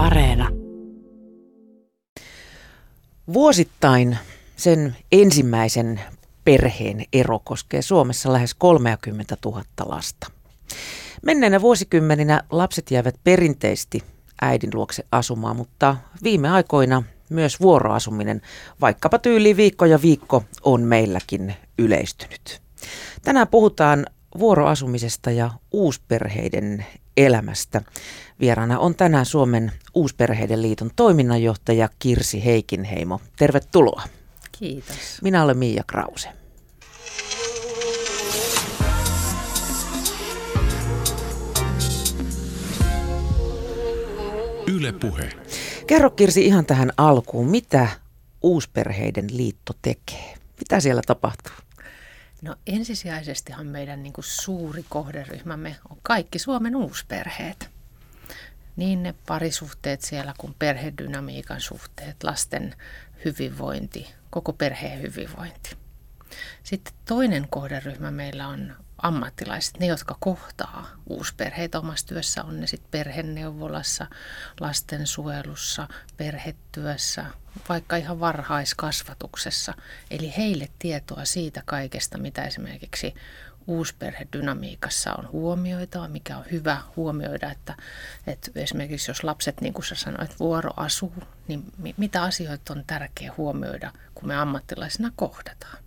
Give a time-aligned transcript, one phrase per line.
[0.00, 0.48] Areena.
[3.32, 4.18] Vuosittain
[4.56, 6.00] sen ensimmäisen
[6.44, 10.26] perheen ero koskee Suomessa lähes 30 000 lasta.
[11.22, 14.02] Menneinä vuosikymmeninä lapset jäävät perinteisesti
[14.42, 18.42] äidin luokse asumaan, mutta viime aikoina myös vuoroasuminen,
[18.80, 22.60] vaikkapa tyyli viikko ja viikko, on meilläkin yleistynyt.
[23.22, 24.06] Tänään puhutaan
[24.38, 26.86] vuoroasumisesta ja uusperheiden
[27.16, 27.82] elämästä.
[28.40, 33.20] Vieraana on tänään Suomen Uusperheiden liiton toiminnanjohtaja Kirsi Heikinheimo.
[33.38, 34.02] Tervetuloa.
[34.58, 35.22] Kiitos.
[35.22, 36.28] Minä olen Miia Krause.
[44.66, 45.32] Yle Puhe.
[45.86, 47.88] Kerro Kirsi ihan tähän alkuun, mitä
[48.42, 50.34] Uusperheiden liitto tekee?
[50.60, 51.52] Mitä siellä tapahtuu?
[52.42, 57.79] No ensisijaisestihan meidän niin kuin suuri kohderyhmämme on kaikki Suomen uusperheet.
[58.80, 62.76] Niin ne parisuhteet siellä kuin perhedynamiikan suhteet, lasten
[63.24, 65.76] hyvinvointi, koko perheen hyvinvointi.
[66.62, 72.90] Sitten toinen kohderyhmä meillä on ammattilaiset, ne jotka kohtaa uusperheitä omassa työssä, on ne sitten
[72.90, 74.06] perheneuvolassa,
[74.60, 77.24] lastensuojelussa, perhetyössä,
[77.68, 79.74] vaikka ihan varhaiskasvatuksessa.
[80.10, 83.14] Eli heille tietoa siitä kaikesta, mitä esimerkiksi
[83.70, 87.76] uusperhedynamiikassa on huomioitava, mikä on hyvä huomioida, että,
[88.26, 91.12] että esimerkiksi jos lapset, niin kuin sä sanoit, vuoro asuu,
[91.48, 95.78] niin mitä asioita on tärkeää huomioida, kun me ammattilaisina kohdataan.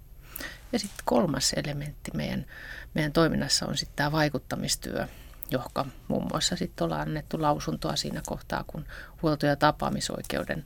[0.72, 2.46] Ja sitten kolmas elementti meidän,
[2.94, 5.08] meidän toiminnassa on sitten tämä vaikuttamistyö,
[5.52, 8.86] johon muun muassa sitten ollaan annettu lausuntoa siinä kohtaa, kun
[9.22, 10.64] huolto- ja tapaamisoikeuden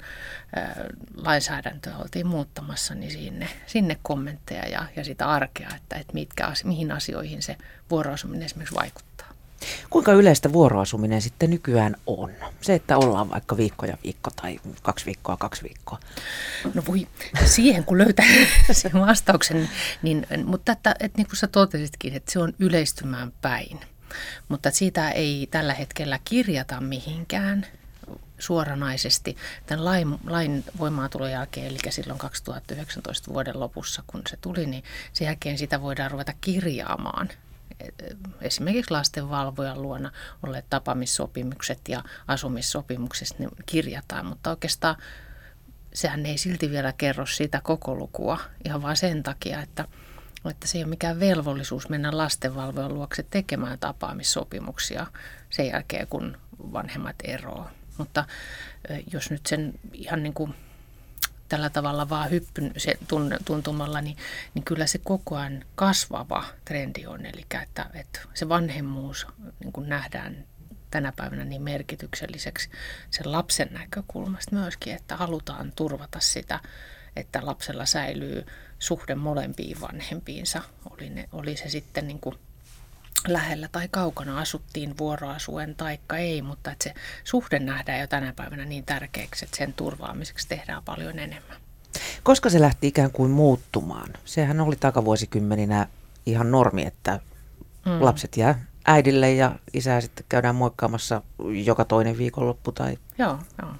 [0.56, 6.54] ää, lainsäädäntöä oltiin muuttamassa, niin sinne, sinne kommentteja ja, ja sitä arkea, että, että mitkä,
[6.64, 7.58] mihin asioihin se
[7.90, 9.28] vuoroasuminen esimerkiksi vaikuttaa.
[9.90, 12.32] Kuinka yleistä vuoroasuminen sitten nykyään on?
[12.62, 16.00] Se, että ollaan vaikka viikko ja viikko tai kaksi viikkoa, kaksi viikkoa.
[16.74, 17.08] No voi,
[17.46, 18.26] siihen kun löytää
[18.72, 19.70] sen vastauksen,
[20.02, 23.80] niin, mutta että, että niin kuin sä totesitkin, että se on yleistymään päin.
[24.48, 27.66] Mutta siitä ei tällä hetkellä kirjata mihinkään
[28.40, 34.84] suoranaisesti tämän lain, lain voimaantulon jälkeen, eli silloin 2019 vuoden lopussa, kun se tuli, niin
[35.14, 37.30] sen jälkeen sitä voidaan ruveta kirjaamaan.
[38.42, 40.12] Esimerkiksi lastenvalvojan luona
[40.44, 44.96] olleet tapaamissopimukset ja asumissopimukset niin kirjataan, mutta oikeastaan
[45.94, 49.86] sehän ei silti vielä kerro sitä koko lukua ihan vain sen takia, että,
[50.46, 55.08] että se ei ole mikään velvollisuus mennä lastenvalvojan luokse tekemään tapaamissopimuksia
[55.50, 57.72] sen jälkeen, kun vanhemmat eroavat.
[57.98, 58.26] Mutta
[59.12, 60.54] jos nyt sen ihan niin kuin
[61.50, 62.98] tällä tavalla vaan hyppyn se
[63.46, 64.18] tuntumalla, niin,
[64.54, 67.26] niin kyllä se koko ajan kasvava trendi on.
[67.26, 69.28] Eli että, että se vanhemmuus
[69.60, 70.46] niin kuin nähdään
[70.92, 72.70] tänä päivänä niin merkitykselliseksi
[73.12, 76.60] sen lapsen näkökulmasta myöskin, että halutaan turvata sitä,
[77.16, 78.46] että lapsella säilyy
[78.80, 80.62] suhde molempiin vanhempiinsa.
[80.90, 82.36] Oli, ne, oli se sitten niin kuin
[83.28, 86.94] lähellä tai kaukana asuttiin vuoroasuen taikka ei, mutta että se
[87.24, 91.58] suhde nähdään jo tänä päivänä niin tärkeäksi, että sen turvaamiseksi tehdään paljon enemmän.
[92.24, 94.14] Koska se lähti ikään kuin muuttumaan?
[94.26, 95.88] Sehän oli takavuosikymmeninä
[96.26, 97.20] ihan normi, että
[97.86, 98.04] mm.
[98.04, 101.22] lapset jää äidille ja isää sitten käydään moikkaamassa
[101.66, 102.72] joka toinen viikonloppu.
[102.72, 102.98] Tai...
[103.18, 103.72] Joo, joo.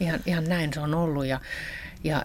[0.00, 1.40] Ihan, ihan näin se on ollut ja
[2.06, 2.22] ja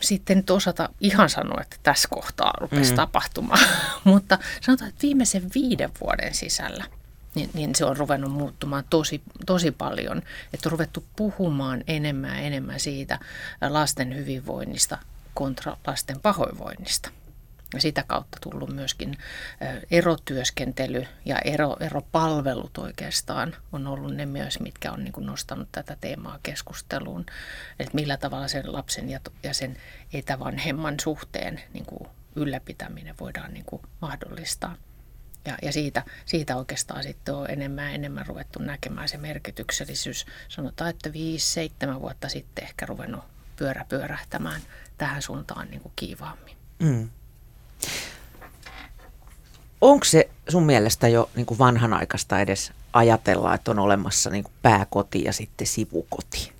[0.00, 2.96] sitten nyt osata ihan sanoa, että tässä kohtaa rupesi mm.
[2.96, 3.68] tapahtumaan.
[4.04, 6.84] Mutta sanotaan, että viimeisen viiden vuoden sisällä
[7.36, 10.22] niin, niin se on ruvennut muuttumaan tosi, tosi paljon.
[10.52, 13.18] Että on ruvettu puhumaan enemmän ja enemmän siitä
[13.68, 14.98] lasten hyvinvoinnista
[15.34, 17.10] kontra lasten pahoinvoinnista
[17.78, 19.18] sitä kautta tullut myöskin
[19.90, 25.96] erotyöskentely ja ero, eropalvelut oikeastaan on ollut ne myös, mitkä on niin kuin nostanut tätä
[26.00, 27.26] teemaa keskusteluun.
[27.78, 29.76] Että millä tavalla sen lapsen ja, ja sen
[30.12, 34.76] etävanhemman suhteen niin kuin ylläpitäminen voidaan niin kuin mahdollistaa.
[35.44, 40.26] Ja, ja siitä, siitä oikeastaan sitten on enemmän enemmän ruvettu näkemään se merkityksellisyys.
[40.48, 43.24] Sanotaan, että viisi, seitsemän vuotta sitten ehkä ruvennut
[43.56, 44.60] pyörä pyörähtämään
[44.98, 46.56] tähän suuntaan niin kuin kiivaammin.
[46.78, 47.10] Mm.
[49.80, 54.54] Onko se sun mielestä jo niin kuin vanhanaikaista edes ajatella, että on olemassa niin kuin
[54.62, 56.52] pääkoti ja sitten sivukoti?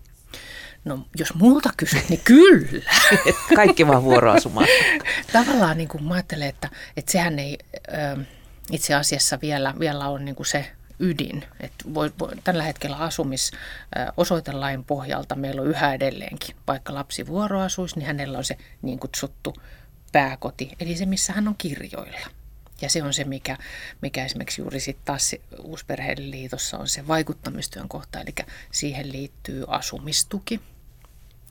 [0.84, 2.90] No jos multa kysyt, niin kyllä.
[3.56, 4.66] Kaikki vaan vuoroasumaan.
[5.32, 7.58] Tavallaan niin kuin mä ajattelen, että, että sehän ei
[7.88, 8.24] ö,
[8.70, 11.44] itse asiassa vielä, vielä on niin kuin se ydin.
[11.60, 18.06] Että voi, voi, tällä hetkellä asumisosoitelain pohjalta meillä on yhä edelleenkin, vaikka lapsi vuoroasuisi, niin
[18.06, 19.54] hänellä on se niin kutsuttu
[20.16, 22.26] pääkoti, eli se missä hän on kirjoilla.
[22.80, 23.56] Ja se on se, mikä,
[24.02, 28.34] mikä esimerkiksi juuri sitten taas Uusperheiden liitossa on se vaikuttamistyön kohta, eli
[28.72, 30.60] siihen liittyy asumistuki.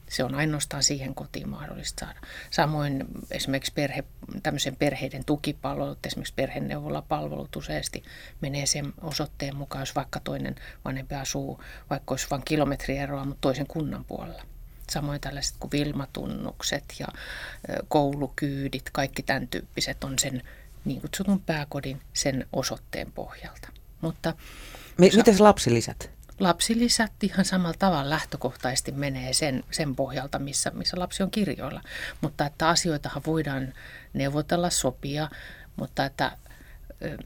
[0.09, 2.19] Se on ainoastaan siihen kotiin mahdollista saada.
[2.49, 4.03] Samoin esimerkiksi perhe,
[4.43, 8.03] tämmöisen perheiden tukipalvelut, esimerkiksi perheneuvolapalvelut useasti
[8.41, 13.67] menee sen osoitteen mukaan, jos vaikka toinen vanhempi asuu, vaikka olisi vain kilometrieroa, mutta toisen
[13.67, 14.54] kunnan puolella.
[14.91, 17.07] Samoin tällaiset kuin vilmatunnukset ja
[17.87, 20.43] koulukyydit, kaikki tämän tyyppiset on sen
[20.85, 23.67] niin kutsutun pääkodin sen osoitteen pohjalta.
[24.01, 24.33] Mutta
[24.97, 26.09] Mi- sa- Miten lapsilisät?
[26.39, 31.81] Lapsilisät ihan samalla tavalla lähtökohtaisesti menee sen, sen pohjalta, missä, missä lapsi on kirjoilla.
[32.21, 33.73] Mutta että asioitahan voidaan
[34.13, 35.29] neuvotella, sopia,
[35.75, 36.37] mutta että
[37.01, 37.17] ö,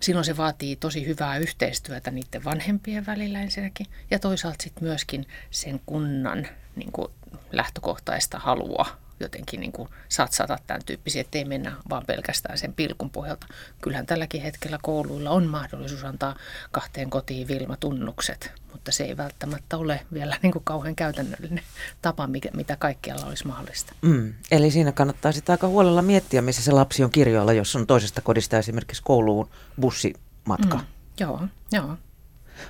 [0.00, 5.80] silloin se vaatii tosi hyvää yhteistyötä niiden vanhempien välillä ensinnäkin ja toisaalta sitten myöskin sen
[5.86, 7.08] kunnan niin kuin
[7.52, 8.86] lähtökohtaista halua
[9.20, 13.46] jotenkin niin kuin satsata tämän tyyppisiä, ettei mennä vaan pelkästään sen pilkun pohjalta.
[13.80, 16.36] Kyllähän tälläkin hetkellä kouluilla on mahdollisuus antaa
[16.70, 21.64] kahteen kotiin vilmatunnukset, mutta se ei välttämättä ole vielä niin kuin kauhean käytännöllinen
[22.02, 23.92] tapa, mikä, mitä kaikkialla olisi mahdollista.
[24.02, 27.86] Mm, eli siinä kannattaa sitä aika huolella miettiä, missä se lapsi on kirjoilla, jos on
[27.86, 29.48] toisesta kodista esimerkiksi kouluun
[29.80, 30.76] bussimatka.
[30.76, 30.84] Mm,
[31.20, 31.40] joo,
[31.72, 31.96] joo.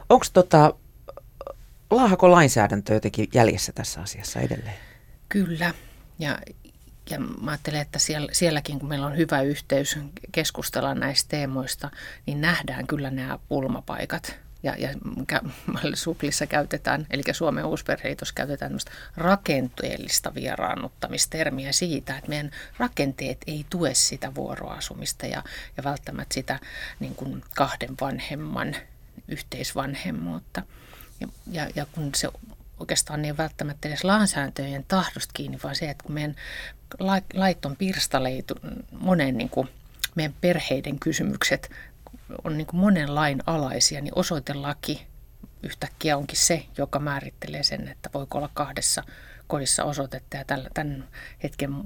[0.08, 0.74] Onko tota,
[1.90, 4.76] laahako lainsäädäntö jotenkin jäljessä tässä asiassa edelleen?
[5.28, 5.74] Kyllä.
[6.18, 6.38] Ja,
[7.10, 9.98] ja mä ajattelen, että siellä, sielläkin kun meillä on hyvä yhteys
[10.32, 11.90] keskustella näistä teemoista,
[12.26, 14.36] niin nähdään kyllä nämä pulmapaikat.
[14.62, 14.88] Ja, ja
[15.94, 23.94] suklissa käytetään, eli Suomen uusperheitos käytetään tämmöistä rakenteellista vieraannuttamistermiä siitä, että meidän rakenteet ei tue
[23.94, 25.42] sitä vuoroasumista ja,
[25.76, 26.60] ja välttämättä sitä
[27.00, 28.76] niin kuin kahden vanhemman
[29.28, 30.62] yhteisvanhemmuutta.
[31.50, 32.28] Ja, ja, ja kun se
[32.80, 36.36] oikeastaan niin välttämättä edes lainsäädäntöjen tahdosta kiinni, vaan se, että kun meidän
[37.34, 38.54] lait on pirstaleitu
[38.98, 39.68] monen niin kuin
[40.14, 41.70] meidän perheiden kysymykset
[42.44, 45.06] on niin kuin monen lain alaisia, niin osoitelaki
[45.62, 49.02] yhtäkkiä onkin se, joka määrittelee sen, että voiko olla kahdessa
[49.46, 50.44] kodissa osoitetta ja
[50.74, 51.08] tämän
[51.42, 51.84] hetken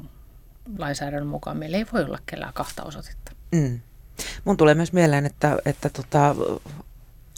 [0.78, 3.32] lainsäädännön mukaan meillä ei voi olla kellään kahta osoitetta.
[3.52, 3.80] Mm.
[4.44, 6.36] Mun tulee myös mieleen, että, että tota,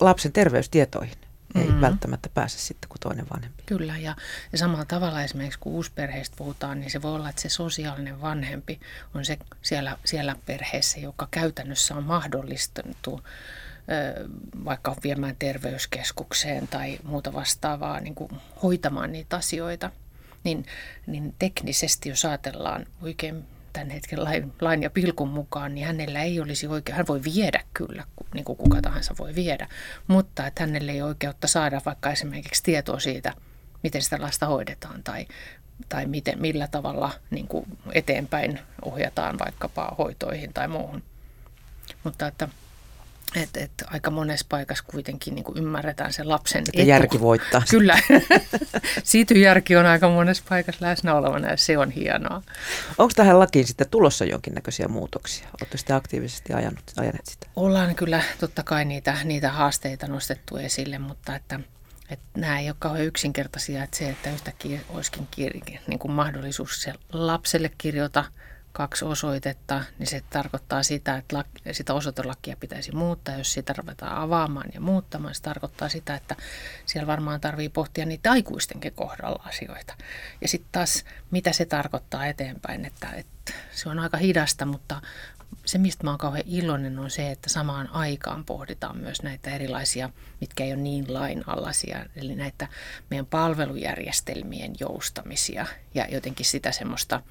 [0.00, 1.80] lapsen terveystietoihin ei mm-hmm.
[1.80, 3.62] välttämättä pääse sitten kuin toinen vanhempi.
[3.66, 4.16] Kyllä, ja,
[4.52, 8.80] ja samalla tavalla esimerkiksi kun uusperheistä puhutaan, niin se voi olla, että se sosiaalinen vanhempi
[9.14, 13.20] on se siellä, siellä perheessä, joka käytännössä on mahdollistettu
[14.64, 18.30] vaikka viemään terveyskeskukseen tai muuta vastaavaa niin kuin
[18.62, 19.90] hoitamaan niitä asioita.
[20.44, 20.66] Niin,
[21.06, 26.40] niin teknisesti, jos ajatellaan oikein tämän hetken lain, lain ja pilkun mukaan, niin hänellä ei
[26.40, 29.68] olisi oikein, hän voi viedä kyllä, niin kuin kuka tahansa voi viedä,
[30.06, 33.32] mutta että hänelle ei oikeutta saada vaikka esimerkiksi tietoa siitä,
[33.82, 35.26] miten sitä lasta hoidetaan tai,
[35.88, 41.02] tai miten, millä tavalla niin kuin eteenpäin ohjataan vaikkapa hoitoihin tai muuhun.
[42.04, 42.48] Mutta että
[43.34, 46.88] et, et aika monessa paikassa kuitenkin niin ymmärretään se lapsen Että etu.
[46.88, 47.62] järki voittaa.
[47.70, 47.98] Kyllä.
[49.04, 52.42] Siitä järki on aika monessa paikassa läsnä olevana ja se on hienoa.
[52.98, 55.48] Onko tähän lakiin sitten tulossa jonkinnäköisiä muutoksia?
[55.60, 57.46] Olette sitä aktiivisesti ajanut, ajaneet sitä?
[57.56, 61.60] Ollaan kyllä totta kai niitä, niitä haasteita nostettu esille, mutta että,
[62.10, 63.84] että nämä ei ole kauhean yksinkertaisia.
[63.84, 68.24] Että se, että yhtäkkiä olisikin kir- niin kuin mahdollisuus se lapselle kirjoita–
[68.72, 73.36] kaksi osoitetta, niin se tarkoittaa sitä, että sitä osoitelakia pitäisi muuttaa.
[73.36, 76.36] Jos sitä ruvetaan avaamaan ja muuttamaan, se tarkoittaa sitä, että
[76.86, 79.94] siellä varmaan tarvii pohtia niitä aikuistenkin kohdalla asioita.
[80.40, 85.00] Ja sitten taas, mitä se tarkoittaa eteenpäin, että, että se on aika hidasta, mutta
[85.64, 90.10] se, mistä mä oon kauhean iloinen, on se, että samaan aikaan pohditaan myös näitä erilaisia,
[90.40, 92.68] mitkä ei ole niin lainalaisia, eli näitä
[93.10, 97.22] meidän palvelujärjestelmien joustamisia ja jotenkin sitä semmoista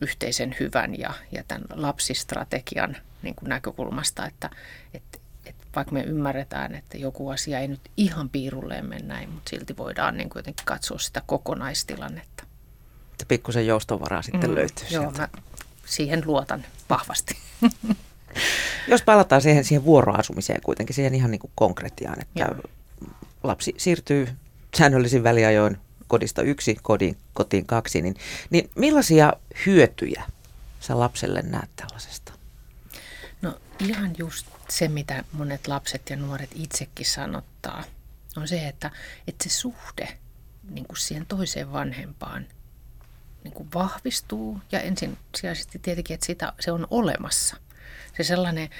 [0.00, 4.50] yhteisen hyvän ja, ja tämän lapsistrategian niin kuin näkökulmasta, että,
[4.94, 9.50] että, että vaikka me ymmärretään, että joku asia ei nyt ihan piirulleen mene näin, mutta
[9.50, 12.44] silti voidaan niin kuin jotenkin katsoa sitä kokonaistilannetta.
[13.12, 15.18] Että pikkusen joustovaraa sitten mm, löytyy Joo, sieltä.
[15.20, 15.28] mä
[15.86, 17.36] siihen luotan vahvasti.
[18.88, 22.60] Jos palataan siihen, siihen vuoroasumiseen kuitenkin, siihen ihan niin kuin konkretiaan, että Joo.
[23.42, 24.28] lapsi siirtyy
[24.76, 28.16] säännöllisin väliajoin kodista yksi kodin, kotiin kaksi, niin,
[28.50, 29.32] niin millaisia
[29.66, 30.22] hyötyjä
[30.80, 32.32] sä lapselle näet tällaisesta?
[33.42, 37.84] No ihan just se, mitä monet lapset ja nuoret itsekin sanottaa,
[38.36, 38.90] on se, että,
[39.28, 40.18] että se suhde
[40.70, 42.46] niin kuin siihen toiseen vanhempaan
[43.44, 47.56] niin kuin vahvistuu ja ensisijaisesti tietenkin, että sitä, se on olemassa.
[48.16, 48.70] Se sellainen,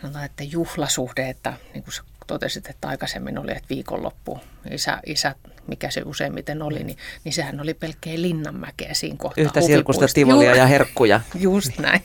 [0.00, 1.94] sanotaan, että juhlasuhde, että niin kuin
[2.30, 5.34] totesit, että aikaisemmin oli, että viikonloppu isä, isä
[5.66, 9.44] mikä se useimmiten oli, niin, niin sehän oli pelkkiä linnanmäkeä siinä kohtaa.
[9.44, 11.20] Yhtä sirkusta, tivolia ja herkkuja.
[11.38, 12.04] Just näin.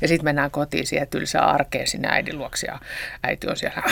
[0.00, 2.80] Ja sitten mennään kotiin siihen tylsään arkeen sinne äidin luoksi ja
[3.22, 3.82] äiti on siellä.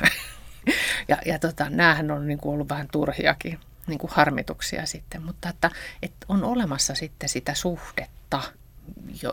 [1.08, 5.48] ja, ja tota, näähän on niin kuin ollut vähän turhiakin niin kuin harmituksia sitten, mutta
[5.48, 5.70] että,
[6.02, 8.42] että on olemassa sitten sitä suhdetta,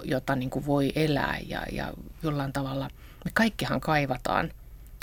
[0.03, 1.93] jota niin kuin voi elää ja, ja
[2.23, 2.89] jollain tavalla
[3.25, 4.51] me kaikkihan kaivataan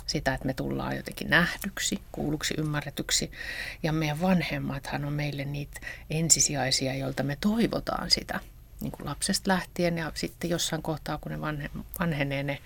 [0.07, 3.31] sitä, että me tullaan jotenkin nähdyksi, kuulluksi, ymmärretyksi.
[3.83, 8.41] Ja meidän vanhemmathan on meille niitä ensisijaisia, joilta me toivotaan sitä
[8.81, 11.71] niin kuin lapsesta lähtien ja sitten jossain kohtaa, kun ne vanhe,
[12.01, 12.59] vanhenee ne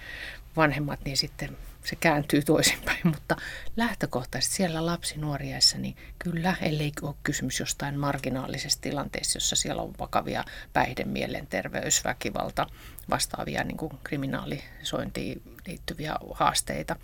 [0.56, 3.36] vanhemmat, niin sitten se kääntyy toisinpäin, mutta
[3.76, 9.94] lähtökohtaisesti siellä lapsi nuoriaissa, niin kyllä, ellei ole kysymys jostain marginaalisesta tilanteessa, jossa siellä on
[9.98, 12.66] vakavia päihde, mielenterveys, väkivalta,
[13.10, 16.96] vastaavia niin kuin kriminaalisointiin liittyviä haasteita,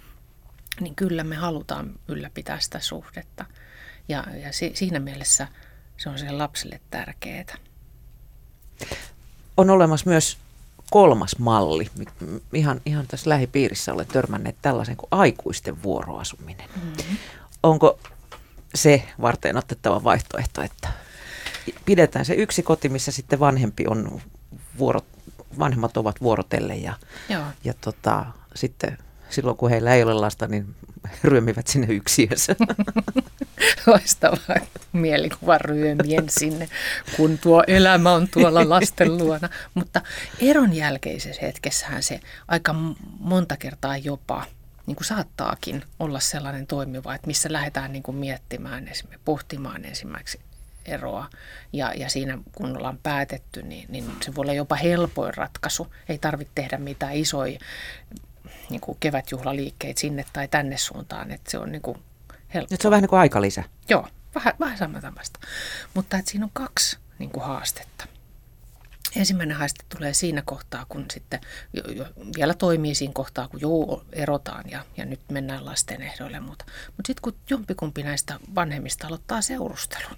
[0.80, 3.44] niin kyllä me halutaan ylläpitää sitä suhdetta.
[4.08, 5.48] Ja, ja si, siinä mielessä
[5.96, 7.56] se on sille lapselle tärkeää.
[9.56, 10.38] On olemassa myös
[10.90, 11.90] kolmas malli.
[12.52, 16.68] Ihan, ihan tässä lähipiirissä olet törmänneet tällaisen kuin aikuisten vuoroasuminen.
[16.76, 17.16] Mm-hmm.
[17.62, 17.98] Onko
[18.74, 20.88] se varten otettava vaihtoehto, että
[21.84, 24.20] pidetään se yksi koti, missä sitten vanhempi on
[24.78, 25.00] vuoro,
[25.58, 26.94] vanhemmat ovat vuorotelle ja,
[27.28, 27.44] Joo.
[27.64, 28.98] ja tota, sitten
[29.30, 30.74] silloin kun heillä ei ole lasta, niin
[31.24, 32.56] ryömivät sinne yksiössä.
[33.86, 34.54] Loistava
[34.92, 36.68] mielikuva ryömien sinne,
[37.16, 39.48] kun tuo elämä on tuolla lasten luona.
[39.74, 40.02] Mutta
[40.40, 42.74] eron jälkeisessä hetkessähän se aika
[43.18, 44.44] monta kertaa jopa
[44.86, 48.90] niin kuin saattaakin olla sellainen toimiva, että missä lähdetään niin kuin miettimään,
[49.24, 50.40] pohtimaan ensimmäiseksi
[50.84, 51.30] eroa.
[51.72, 55.94] Ja, ja siinä kun ollaan päätetty, niin, niin se voi olla jopa helpoin ratkaisu.
[56.08, 57.58] Ei tarvitse tehdä mitään isoja
[58.70, 61.98] niin kuin kevätjuhlaliikkeitä sinne tai tänne suuntaan, että se on niin kuin
[62.54, 62.74] helppo.
[62.74, 63.64] Nyt se on vähän niin kuin aikalisä.
[63.88, 65.40] Joo, vähän, vähän samasta.
[65.94, 68.06] Mutta että siinä on kaksi niin kuin haastetta.
[69.16, 71.40] Ensimmäinen haaste tulee siinä kohtaa, kun sitten
[71.72, 72.06] jo, jo,
[72.36, 76.64] vielä toimii siinä kohtaa, kun joo, erotaan ja, ja nyt mennään lasten ehdoille muuta.
[76.86, 80.16] Mutta sitten kun jompikumpi näistä vanhemmista aloittaa seurustelun.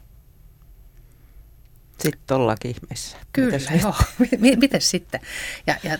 [2.00, 3.16] Sitten ollaankin ihmeessä.
[3.32, 3.94] Kyllä, Mites joo.
[4.60, 5.20] Miten sitten?
[5.66, 5.98] Ja, ja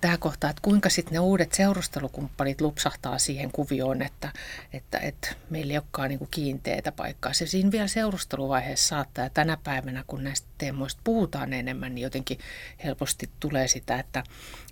[0.00, 4.32] tämä kohta, että kuinka sitten ne uudet seurustelukumppanit lupsahtaa siihen kuvioon, että,
[4.72, 7.32] että, että meillä ei olekaan niin kuin kiinteitä paikkaa.
[7.32, 12.38] Se siinä vielä seurusteluvaiheessa saattaa, ja tänä päivänä kun näistä teemoista puhutaan enemmän, niin jotenkin
[12.84, 14.24] helposti tulee sitä, että,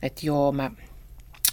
[0.03, 0.71] että joo, mä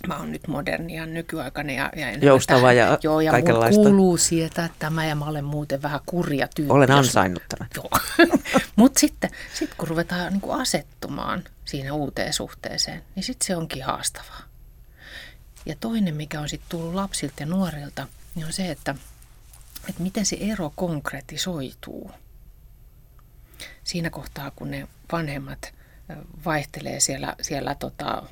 [0.07, 3.81] mä oon nyt moderni ja nykyaikainen ja, ja joustava tähän, ja joo, ja kaikenlaista.
[3.81, 6.73] kuuluu sieltä tämä ja mä olen muuten vähän kurja tyyppi.
[6.73, 7.69] Olen ansainnut tämän.
[7.75, 7.89] Joo.
[8.75, 13.83] Mutta sitten sit kun ruvetaan niin kuin asettumaan siinä uuteen suhteeseen, niin sitten se onkin
[13.83, 14.41] haastavaa.
[15.65, 18.95] Ja toinen, mikä on sitten tullut lapsilta ja nuorilta, niin on se, että,
[19.89, 22.11] että miten se ero konkretisoituu.
[23.83, 25.73] Siinä kohtaa, kun ne vanhemmat
[26.45, 28.23] vaihtelee siellä, siellä tota,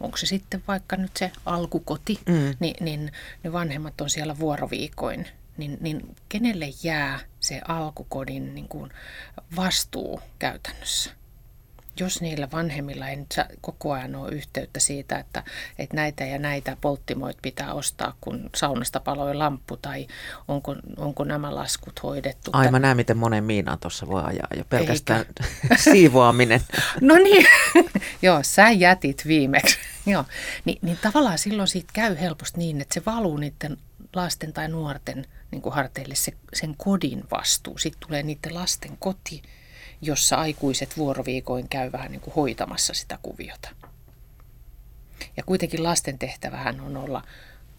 [0.00, 2.56] onko se sitten vaikka nyt se alkukoti, mm.
[2.60, 3.12] niin, niin
[3.44, 8.90] ne vanhemmat on siellä vuoroviikoin, niin, niin kenelle jää se alkukodin niin kuin
[9.56, 11.10] vastuu käytännössä?
[12.00, 15.42] Jos niillä vanhemmilla ei nyt koko ajan ole yhteyttä siitä, että,
[15.78, 20.06] että näitä ja näitä polttimoit pitää ostaa, kun saunasta paloi lamppu, tai
[20.48, 22.50] onko, onko nämä laskut hoidettu.
[22.54, 25.76] Ai mä näen, miten monen miinaan tuossa voi ajaa jo pelkästään Eikä.
[25.92, 26.60] siivoaminen.
[27.00, 27.46] no niin,
[28.22, 29.78] joo, sä jätit viimeksi.
[30.06, 30.24] joo.
[30.64, 33.76] Ni, niin tavallaan silloin siitä käy helposti niin, että se valuu niiden
[34.16, 37.78] lasten tai nuorten niin kuin harteille se, sen kodin vastuu.
[37.78, 39.42] Sitten tulee niiden lasten koti
[40.02, 43.68] jossa aikuiset vuoroviikoin käy vähän niin kuin hoitamassa sitä kuviota.
[45.36, 47.22] Ja kuitenkin lasten tehtävähän on olla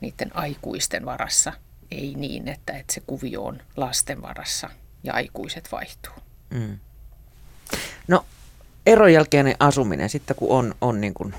[0.01, 1.53] niiden aikuisten varassa,
[1.91, 4.69] ei niin, että, että se kuvio on lasten varassa
[5.03, 6.13] ja aikuiset vaihtuu.
[6.49, 6.79] Mm.
[8.07, 8.25] No
[8.85, 11.33] eron jälkeinen asuminen, sitten kun on, on niin kuin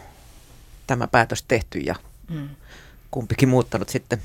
[0.87, 1.95] tämä päätös tehty ja
[2.31, 2.49] mm.
[3.11, 4.23] kumpikin muuttanut sitten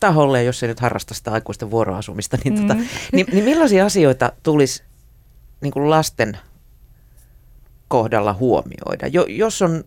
[0.00, 2.80] taholle, jos ei nyt harrasta sitä aikuisten vuoroasumista, niin, tota, mm.
[2.80, 4.82] tota, niin, niin millaisia asioita tulisi
[5.60, 6.38] niin kuin lasten
[7.88, 9.06] kohdalla huomioida?
[9.06, 9.84] Jo, jos on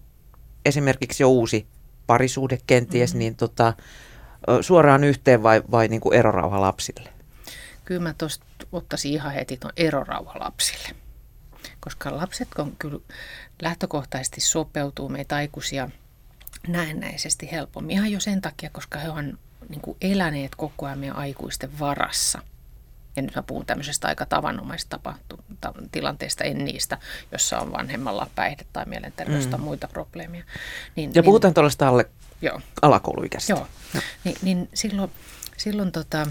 [0.65, 1.67] esimerkiksi jo uusi
[2.07, 3.19] parisuhde kenties, mm-hmm.
[3.19, 3.73] niin tota,
[4.61, 7.09] suoraan yhteen vai, vai niin kuin erorauha lapsille?
[7.85, 10.89] Kyllä mä tuosta ottaisin ihan heti tuon erorauha lapsille.
[11.79, 12.99] Koska lapset on kyllä
[13.61, 15.89] lähtökohtaisesti sopeutuu meitä aikuisia
[16.67, 17.93] näennäisesti helpommin.
[17.93, 19.37] Ihan jo sen takia, koska he on
[19.69, 22.41] niin kuin eläneet koko ajan meidän aikuisten varassa–
[23.19, 24.99] ja nyt mä puhun tämmöisestä aika tavanomaisesta
[25.91, 26.97] tilanteesta, en niistä,
[27.31, 29.51] jossa on vanhemmalla päihde- tai mielenterveys mm.
[29.51, 30.43] tai muita probleemia.
[30.95, 32.09] Niin, ja puhutaan niin, tuollaista alle
[32.41, 32.61] joo.
[32.81, 33.53] alakouluikäistä.
[33.53, 34.03] Joo, joo.
[34.23, 35.11] Ni, niin silloin,
[35.57, 36.27] silloin tota,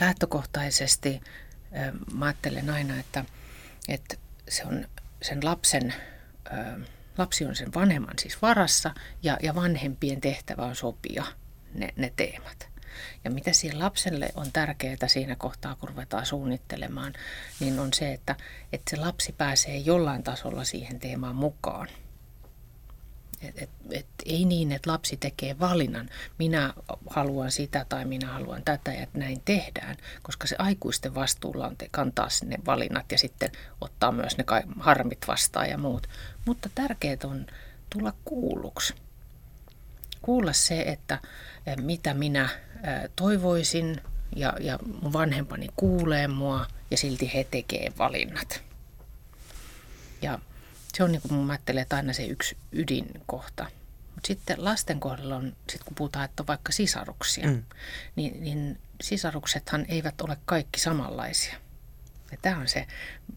[0.00, 1.20] lähtökohtaisesti
[2.12, 3.24] mä ajattelen aina, että,
[3.88, 4.16] että
[4.48, 4.86] se on
[5.22, 5.94] sen lapsen,
[7.18, 11.24] lapsi on sen vanhemman siis varassa ja, ja vanhempien tehtävä on sopia
[11.74, 12.68] ne, ne teemat.
[13.24, 17.12] Ja mitä siihen lapselle on tärkeää siinä kohtaa, kun ruvetaan suunnittelemaan,
[17.60, 18.36] niin on se, että,
[18.72, 21.88] että se lapsi pääsee jollain tasolla siihen teemaan mukaan.
[23.42, 26.74] Et, et, et, ei niin, että lapsi tekee valinnan, minä
[27.10, 31.88] haluan sitä tai minä haluan tätä ja näin tehdään, koska se aikuisten vastuulla on te,
[31.90, 33.50] kantaa sinne valinnat ja sitten
[33.80, 34.44] ottaa myös ne
[34.80, 36.06] harmit vastaan ja muut.
[36.44, 37.46] Mutta tärkeää on
[37.90, 38.94] tulla kuulluksi.
[40.22, 41.18] Kuulla se, että
[41.80, 42.48] mitä minä
[43.16, 44.00] toivoisin
[44.36, 48.62] ja, ja mun vanhempani kuulee mua ja silti he tekee valinnat.
[50.22, 50.38] Ja
[50.94, 53.66] se on niin kuin mun ajattelen, että aina se yksi ydinkohta.
[54.14, 57.62] Mutta sitten lasten kohdalla on, sit kun puhutaan, että on vaikka sisaruksia, mm.
[58.16, 61.56] niin, niin sisaruksethan eivät ole kaikki samanlaisia.
[62.30, 62.86] Ja tämä on se,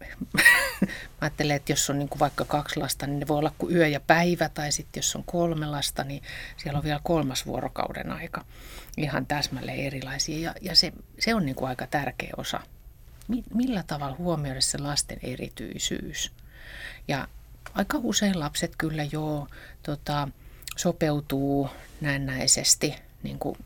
[0.40, 0.86] mä
[1.20, 3.88] ajattelen, että jos on niin kuin vaikka kaksi lasta, niin ne voi olla kuin yö
[3.88, 6.22] ja päivä, tai sitten jos on kolme lasta, niin
[6.56, 8.44] siellä on vielä kolmas vuorokauden aika.
[8.96, 12.60] Ihan täsmälleen erilaisia, ja, ja se, se on niin kuin aika tärkeä osa.
[13.54, 16.32] Millä tavalla huomioida se lasten erityisyys?
[17.08, 17.28] Ja
[17.74, 19.48] aika usein lapset kyllä jo
[19.82, 20.28] tota,
[20.76, 21.68] sopeutuu
[22.00, 23.56] näennäisesti niin kuin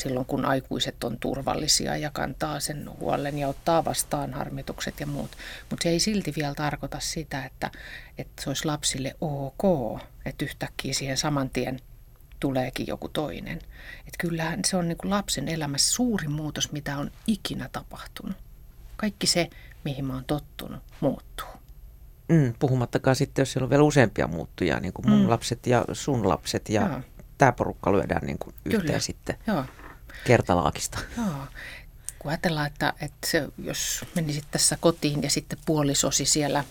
[0.00, 5.30] silloin, kun aikuiset on turvallisia ja kantaa sen huolen ja ottaa vastaan harmitukset ja muut.
[5.70, 7.70] Mutta se ei silti vielä tarkoita sitä, että,
[8.18, 11.80] että se olisi lapsille ok, että yhtäkkiä siihen saman tien
[12.40, 13.58] tuleekin joku toinen.
[14.06, 18.36] Et kyllähän se on niin kuin lapsen elämässä suuri muutos, mitä on ikinä tapahtunut.
[18.96, 19.50] Kaikki se,
[19.84, 21.46] mihin mä oon tottunut, muuttuu.
[22.28, 25.30] Mm, puhumattakaan sitten, jos siellä on vielä useampia muuttujia, niin kuin mun mm.
[25.30, 27.00] lapset ja sun lapset ja Joo.
[27.38, 28.98] tämä porukka lyödään niin kuin yhteen Kyllä.
[28.98, 29.64] sitten Joo.
[30.24, 30.98] Kertalaakista.
[31.16, 31.46] Joo.
[32.18, 36.64] Kun ajatellaan, että, että se, jos menisit tässä kotiin ja sitten puolisosi siellä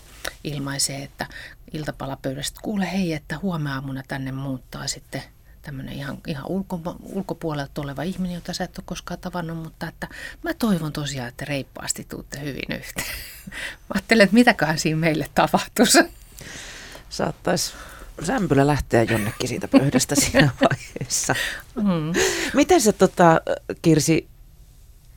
[0.44, 1.26] ilmaisee, että
[1.72, 5.22] iltapalapöydästä kuule hei, että huomenna tänne muuttaa sitten
[5.62, 10.08] tämmöinen ihan, ihan ulko, ulkopuolelta oleva ihminen, jota sä et ole koskaan tavannut, mutta että
[10.42, 13.16] mä toivon tosiaan, että reippaasti tuutte hyvin yhteen.
[13.88, 15.98] Mä ajattelen, että mitäköhän siinä meille tapahtuisi.
[17.10, 17.72] Saattaisi
[18.22, 21.34] sämpylä lähteä jonnekin siitä pöydästä siinä vaiheessa.
[21.74, 22.12] Mm.
[22.54, 23.40] Miten sä tota,
[23.82, 24.28] Kirsi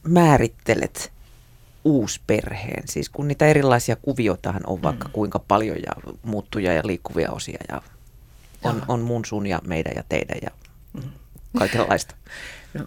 [0.04, 1.12] määrittelet
[1.84, 2.84] uusperheen?
[2.88, 5.12] Siis kun niitä erilaisia kuvioitahan on vaikka mm.
[5.12, 7.82] kuinka paljon ja muuttuja ja liikkuvia osia ja
[8.64, 10.50] on, on mun, sun ja meidän ja teidän ja
[11.58, 12.16] kaikenlaista.
[12.74, 12.86] No,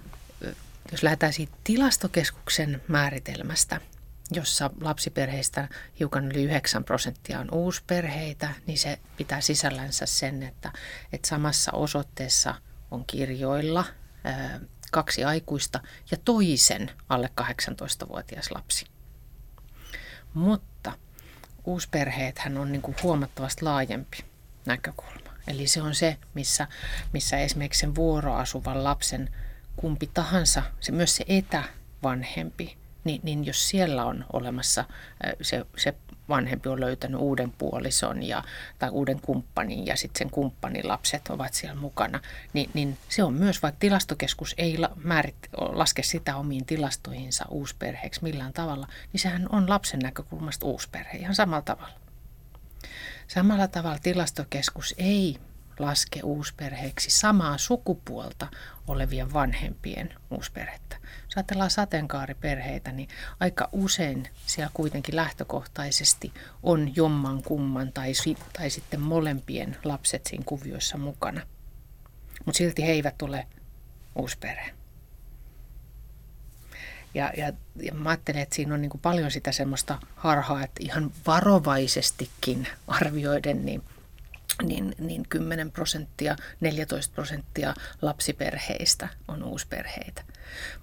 [0.93, 3.81] jos lähdetään siitä tilastokeskuksen määritelmästä,
[4.31, 5.69] jossa lapsiperheistä
[6.01, 10.73] hiukan yli 9 prosenttia on uusperheitä, niin se pitää sisällänsä sen, että,
[11.13, 12.55] että samassa osoitteessa
[12.91, 13.85] on kirjoilla
[14.25, 14.61] ää,
[14.93, 18.87] kaksi aikuista ja toisen alle 18-vuotias lapsi.
[20.35, 20.93] Mutta
[21.65, 24.19] uusperheethän on niin kuin huomattavasti laajempi
[24.67, 25.37] näkökulma.
[25.49, 26.67] Eli se on se, missä,
[27.13, 29.35] missä esimerkiksi sen vuoroasuvan lapsen
[29.77, 34.85] kumpi tahansa, se myös se etävanhempi, niin, niin jos siellä on olemassa
[35.43, 35.95] se, se
[36.29, 38.45] vanhempi on löytänyt uuden puolison ja,
[38.79, 42.21] tai uuden kumppanin ja sitten sen kumppanin lapset ovat siellä mukana,
[42.53, 48.23] niin, niin se on myös, vaikka tilastokeskus ei la, määrit, laske sitä omiin tilastoihinsa uusperheeksi
[48.23, 51.95] millään tavalla, niin sehän on lapsen näkökulmasta uusperhe ihan samalla tavalla.
[53.29, 55.39] Samalla tavalla tilastokeskus ei
[55.79, 58.47] laske uusperheeksi samaa sukupuolta
[58.87, 60.97] olevien vanhempien uusperhettä.
[61.37, 63.09] Jos ajatellaan sateenkaariperheitä, niin
[63.41, 68.13] aika usein siellä kuitenkin lähtökohtaisesti on jomman kumman tai,
[68.53, 71.41] tai sitten molempien lapset siinä kuvioissa mukana.
[72.45, 73.47] Mutta silti he eivät ole
[74.15, 74.75] uusperhe.
[77.15, 81.11] Ja, ja, ja mä ajattelen, että siinä on niin paljon sitä semmoista harhaa, että ihan
[81.27, 83.83] varovaisestikin arvioiden, niin,
[84.63, 90.23] niin, niin 10 prosenttia, 14 prosenttia lapsiperheistä on uusperheitä.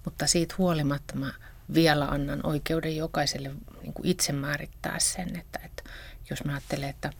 [0.04, 1.32] Mutta siitä huolimatta mä
[1.74, 3.50] vielä annan oikeuden jokaiselle
[3.82, 5.82] niin kuin itse määrittää sen, että, että
[6.30, 7.10] jos mä ajattelen, että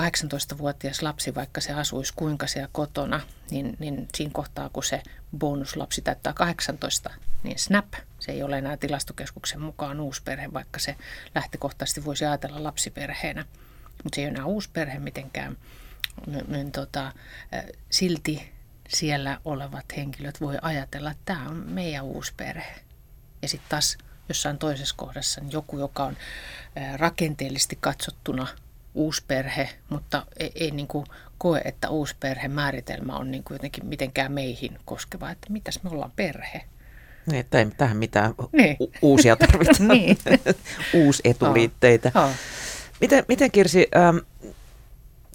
[0.00, 5.02] 18-vuotias lapsi, vaikka se asuisi kuinka siellä kotona, niin, niin siinä kohtaa, kun se
[5.38, 7.10] bonuslapsi täyttää 18,
[7.42, 10.96] niin snap, se ei ole enää tilastokeskuksen mukaan uusperhe, vaikka se
[11.34, 13.44] lähtökohtaisesti voisi ajatella lapsiperheenä.
[14.04, 15.56] Mutta se ei ole enää uusperhe mitenkään.
[16.48, 17.12] Niin, tota,
[17.90, 18.52] silti
[18.94, 22.74] siellä olevat henkilöt voi ajatella, että tämä on meidän uusperhe.
[23.42, 23.98] Ja sitten taas
[24.28, 26.16] jossain toisessa kohdassa niin joku, joka on
[26.96, 28.46] rakenteellisesti katsottuna
[28.94, 31.06] uusperhe, mutta ei, ei niin kuin
[31.38, 36.12] koe, että uusperhe määritelmä on niin kuin jotenkin mitenkään meihin koskeva, että mitäs me ollaan
[36.16, 36.64] perhe.
[37.26, 38.76] Niin, että ei tähän mitään niin.
[38.80, 39.72] u- uusia tarvita.
[39.92, 40.18] niin.
[41.04, 42.12] Uusetuliitteitä.
[42.14, 42.24] Oh.
[42.24, 42.30] Oh.
[43.00, 44.16] Miten, miten Kirsi, ähm,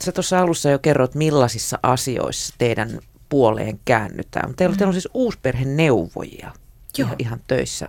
[0.04, 4.56] sä tuossa alussa jo kerrot, millaisissa asioissa teidän puoleen käännytään.
[4.56, 4.78] Teillä, mm.
[4.78, 6.52] teillä on siis uusperheneuvojia
[6.98, 7.08] Joo.
[7.08, 7.88] Ihan, ihan töissä.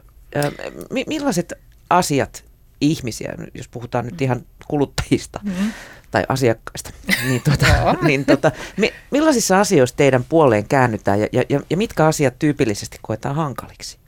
[0.90, 1.52] Mi- millaiset
[1.90, 2.44] asiat
[2.80, 5.72] ihmisiä, jos puhutaan nyt ihan kuluttajista mm.
[6.10, 6.90] tai asiakkaista,
[7.28, 7.66] niin, tuota,
[8.06, 13.34] niin tuota, mi- millaisissa asioissa teidän puoleen käännytään ja, ja, ja mitkä asiat tyypillisesti koetaan
[13.34, 13.98] hankaliksi?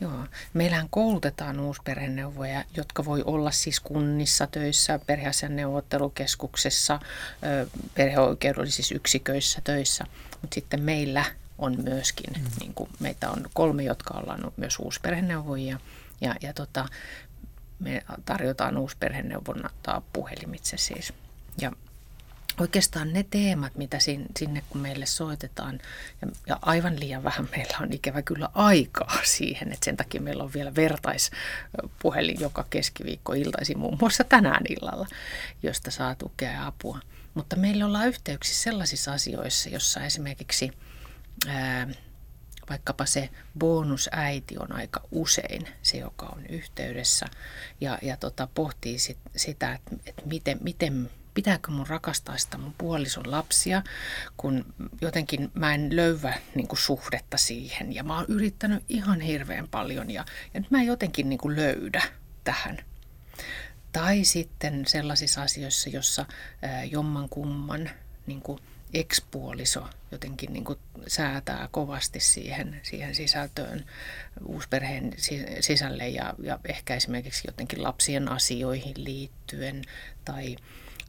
[0.00, 7.00] Joo, meillähän koulutetaan uusperheneuvoja, jotka voi olla siis kunnissa töissä, perheasian neuvottelukeskuksessa,
[7.94, 10.04] perheoikeudellisissa yksiköissä töissä,
[10.42, 11.24] mutta sitten meillä
[11.58, 12.46] on myöskin, mm.
[12.60, 15.80] niin kuin meitä on kolme, jotka ollaan myös uusperheneuvojia,
[16.20, 16.88] ja, ja tota,
[17.78, 21.12] me tarjotaan uusperheneuvontaa puhelimitse siis.
[21.60, 21.72] Ja
[22.60, 23.98] oikeastaan ne teemat, mitä
[24.36, 25.78] sinne kun meille soitetaan,
[26.22, 30.44] ja, ja aivan liian vähän meillä on ikävä kyllä aikaa siihen, että sen takia meillä
[30.44, 35.06] on vielä vertaispuhelin joka keskiviikko iltaisin, muun muassa tänään illalla,
[35.62, 36.98] josta saa tukea ja apua.
[37.34, 40.70] Mutta meillä ollaan yhteyksissä sellaisissa asioissa, jossa esimerkiksi
[41.46, 41.88] ää,
[42.70, 47.26] vaikkapa se bonusäiti on aika usein se, joka on yhteydessä
[47.80, 52.74] ja, ja tota, pohtii sit, sitä, että, että miten, miten pitääkö mun rakastaa sitä mun
[52.78, 53.82] puolison lapsia,
[54.36, 57.94] kun jotenkin mä en löyvä niin kuin suhdetta siihen.
[57.94, 61.56] Ja mä oon yrittänyt ihan hirveän paljon ja, ja nyt mä en jotenkin niin kuin
[61.56, 62.02] löydä
[62.44, 62.87] tähän.
[63.92, 66.26] Tai sitten sellaisissa asioissa, jossa
[66.90, 67.90] jomman kumman
[68.26, 68.42] niin
[68.94, 73.84] ekspuoliso jotenkin niin kuin säätää kovasti siihen, siihen sisältöön
[74.46, 75.12] uusperheen
[75.60, 79.84] sisälle ja, ja ehkä esimerkiksi jotenkin lapsien asioihin liittyen
[80.24, 80.56] tai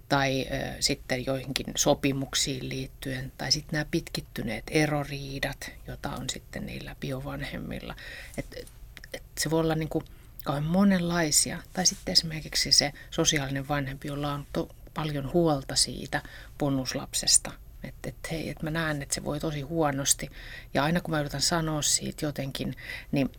[0.10, 0.46] tai
[0.80, 7.96] sitten joihinkin sopimuksiin liittyen, tai sitten nämä pitkittyneet eroriidat, joita on sitten niillä biovanhemmilla.
[8.38, 8.68] Et, et,
[9.14, 10.06] et se voi olla niin kuin
[10.50, 16.22] kauhean monenlaisia, tai sitten esimerkiksi se sosiaalinen vanhempi, jolla on to, paljon huolta siitä
[16.58, 17.52] bonuslapsesta,
[17.84, 20.30] että et, hei, että mä näen, että se voi tosi huonosti,
[20.74, 22.76] ja aina kun mä yritän sanoa siitä jotenkin,
[23.12, 23.32] niin,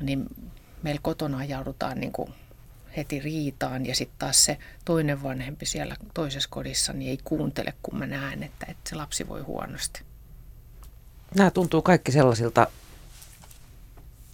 [0.00, 0.26] niin
[0.82, 2.34] meillä kotona ajaudutaan niin kuin
[2.96, 3.86] heti riitaan.
[3.86, 8.42] Ja sitten taas se toinen vanhempi siellä toisessa kodissa niin ei kuuntele, kun mä näen,
[8.42, 10.02] että, että se lapsi voi huonosti.
[11.34, 12.66] Nämä tuntuu kaikki sellaisilta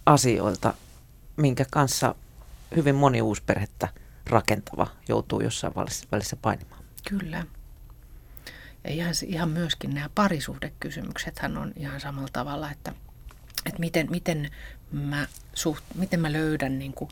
[0.05, 0.73] asioilta,
[1.37, 2.15] minkä kanssa
[2.75, 3.87] hyvin moni uusperhettä
[4.29, 5.73] rakentava joutuu jossain
[6.11, 6.83] välissä painimaan.
[7.09, 7.45] Kyllä.
[8.83, 12.93] Ja ihan, ihan myöskin nämä parisuhdekysymykset on ihan samalla tavalla, että,
[13.65, 14.51] että miten, miten,
[14.91, 17.09] mä suht, miten mä löydän niin kuin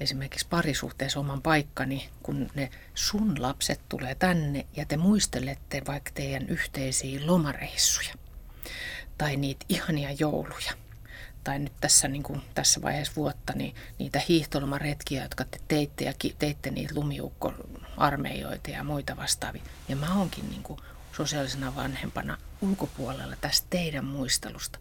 [0.00, 6.48] esimerkiksi parisuhteessa oman paikkani, kun ne sun lapset tulee tänne ja te muistelette vaikka teidän
[6.48, 8.14] yhteisiä lomareissuja
[9.18, 10.72] tai niitä ihania jouluja.
[11.44, 16.12] Tai nyt tässä, niin kuin, tässä vaiheessa vuotta niin niitä hiihtolomaretkiä, jotka te teitte ja
[16.38, 19.62] teitte niitä lumiukkoarmeijoita ja muita vastaavia.
[19.88, 20.80] Ja mä oonkin niin kuin,
[21.16, 24.78] sosiaalisena vanhempana ulkopuolella tästä teidän muistelusta.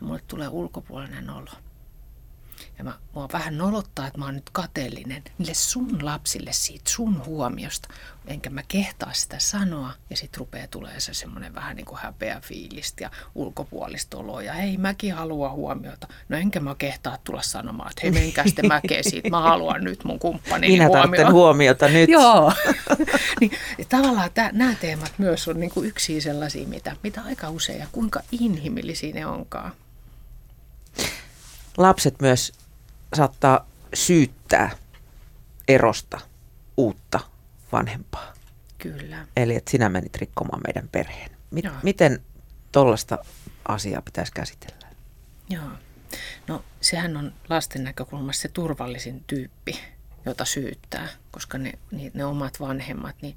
[0.00, 1.50] Ja mulle tulee ulkopuolinen olo.
[2.78, 7.26] Ja mä, mua vähän nolottaa, että mä oon nyt kateellinen niille sun lapsille siitä sun
[7.26, 7.88] huomiosta.
[8.26, 9.92] Enkä mä kehtaa sitä sanoa.
[10.10, 14.42] Ja sitten rupeaa tulee se semmoinen vähän niin kuin häpeä fiilistä ja ulkopuolista oloa.
[14.42, 16.08] Ja hei, mäkin haluan huomiota.
[16.28, 19.30] No enkä mä kehtaa tulla sanomaan, että hei, menkää sitten mäkeä siitä.
[19.30, 21.30] Mä haluan nyt mun kumppanini Minä huomiota.
[21.30, 22.10] huomiota nyt.
[22.10, 22.52] Joo.
[23.40, 23.52] niin,
[23.88, 28.20] tavallaan nämä teemat myös on niin kuin yksi sellaisia, mitä, mitä aika usein ja kuinka
[28.32, 29.72] inhimillisiä ne onkaan
[31.82, 32.52] lapset myös
[33.14, 34.70] saattaa syyttää
[35.68, 36.20] erosta
[36.76, 37.20] uutta
[37.72, 38.32] vanhempaa.
[38.78, 39.26] Kyllä.
[39.36, 41.30] Eli että sinä menit rikkomaan meidän perheen.
[41.50, 42.20] Mi- miten
[42.72, 43.18] tuollaista
[43.68, 44.86] asiaa pitäisi käsitellä?
[45.50, 45.70] Joo.
[46.48, 49.80] No sehän on lasten näkökulmasta se turvallisin tyyppi,
[50.26, 51.72] jota syyttää, koska ne,
[52.14, 53.36] ne omat vanhemmat, niin,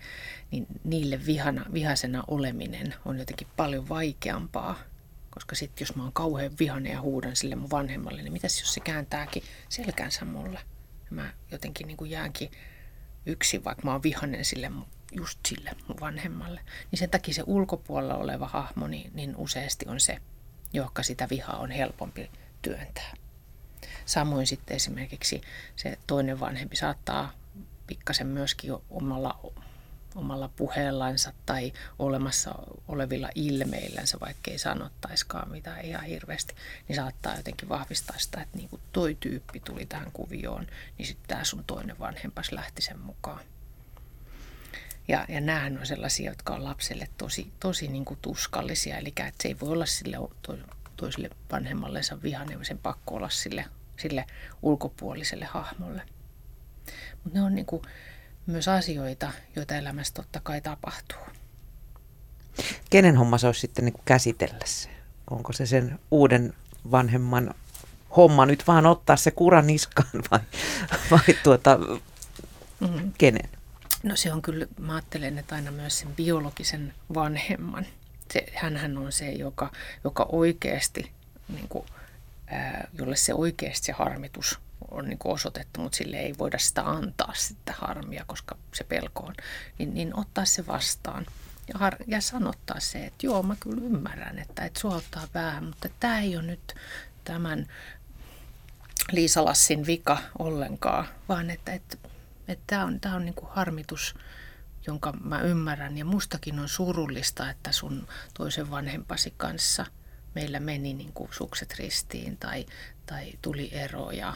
[0.51, 4.79] niin niille vihana, vihasena oleminen on jotenkin paljon vaikeampaa
[5.33, 8.73] koska sitten jos mä oon kauhean vihane ja huudan sille mun vanhemmalle, niin mitäs jos
[8.73, 10.59] se kääntääkin selkänsä mulle?
[11.09, 12.51] Mä jotenkin niin kuin jäänkin
[13.25, 14.71] yksin, vaikka mä oon vihanen sille
[15.11, 16.61] just sille mun vanhemmalle.
[16.91, 20.17] Niin sen takia se ulkopuolella oleva hahmo niin, niin useasti on se,
[20.73, 23.13] johon sitä vihaa on helpompi työntää.
[24.05, 25.41] Samoin sitten esimerkiksi
[25.75, 27.33] se toinen vanhempi saattaa
[27.87, 29.39] pikkasen myöskin omalla
[30.15, 32.55] omalla puheellansa tai olemassa
[32.87, 36.55] olevilla ilmeillänsä, vaikka ei sanottaiskaan mitään ihan hirveästi,
[36.87, 41.27] niin saattaa jotenkin vahvistaa sitä, että niin kuin toi tyyppi tuli tähän kuvioon, niin sitten
[41.27, 43.43] tämä sun toinen vanhempas lähti sen mukaan.
[45.07, 49.33] Ja, ja näähän on sellaisia, jotka on lapselle tosi, tosi niin kuin tuskallisia, eli että
[49.41, 50.17] se ei voi olla sille
[50.97, 53.65] toiselle vanhemmallensa vihainen, sen pakko olla sille,
[53.97, 54.25] sille
[54.61, 56.01] ulkopuoliselle hahmolle.
[57.23, 57.81] Mutta ne on niin kuin
[58.45, 61.19] myös asioita, joita elämässä totta kai tapahtuu.
[62.89, 64.89] Kenen homma se olisi sitten niin käsitellä se?
[65.29, 66.53] Onko se sen uuden
[66.91, 67.53] vanhemman
[68.15, 70.39] homma nyt vaan ottaa se kura niskaan vai,
[71.11, 71.77] vai tuota,
[72.79, 73.11] mm-hmm.
[73.17, 73.49] kenen?
[74.03, 77.85] No se on kyllä, mä ajattelen, että aina myös sen biologisen vanhemman.
[78.33, 79.71] Se, hänhän on se, joka,
[80.03, 81.11] joka oikeasti,
[81.47, 81.85] niin kuin,
[82.47, 84.59] ää, jolle se oikeasti se harmitus
[84.91, 89.35] on niin osoitettu, mutta sille ei voida sitä antaa sitä harmia, koska se pelko on,
[89.77, 91.25] niin, niin ottaa se vastaan
[91.67, 95.89] ja, har- ja sanottaa se, että joo, mä kyllä ymmärrän, että, että suoltaa vähän, mutta
[95.99, 96.75] tämä ei ole nyt
[97.23, 97.67] tämän
[99.11, 101.97] Liisa Lassin vika ollenkaan, vaan että, että,
[102.47, 104.15] että tämä on, tämä on niin kuin harmitus,
[104.87, 105.97] jonka mä ymmärrän.
[105.97, 109.85] Ja mustakin on surullista, että sun toisen vanhempasi kanssa
[110.35, 112.65] meillä meni niin kuin sukset ristiin tai,
[113.05, 114.33] tai tuli ero ja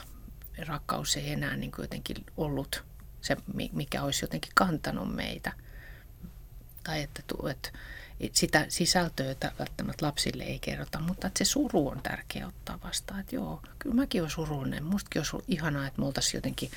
[0.65, 2.83] rakkaus ei enää niin kuin jotenkin ollut
[3.21, 3.37] se,
[3.71, 5.53] mikä olisi jotenkin kantanut meitä.
[6.83, 7.69] Tai että, että
[8.31, 13.19] sitä sisältöä, jota välttämättä lapsille ei kerrota, mutta että se suru on tärkeä ottaa vastaan.
[13.19, 14.83] Että joo, kyllä mäkin olen surullinen.
[14.83, 16.71] Mustakin olisi ihanaa, että me oltaisiin jotenkin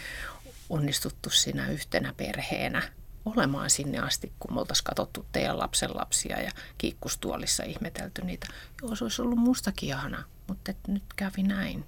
[0.71, 2.83] onnistuttu siinä yhtenä perheenä
[3.25, 8.47] olemaan sinne asti, kun me oltaisiin katsottu teidän lapsen lapsia ja kiikkustuolissa ihmetelty niitä.
[8.83, 11.85] Joo, se olisi ollut mustakin ihana, mutta nyt kävi näin.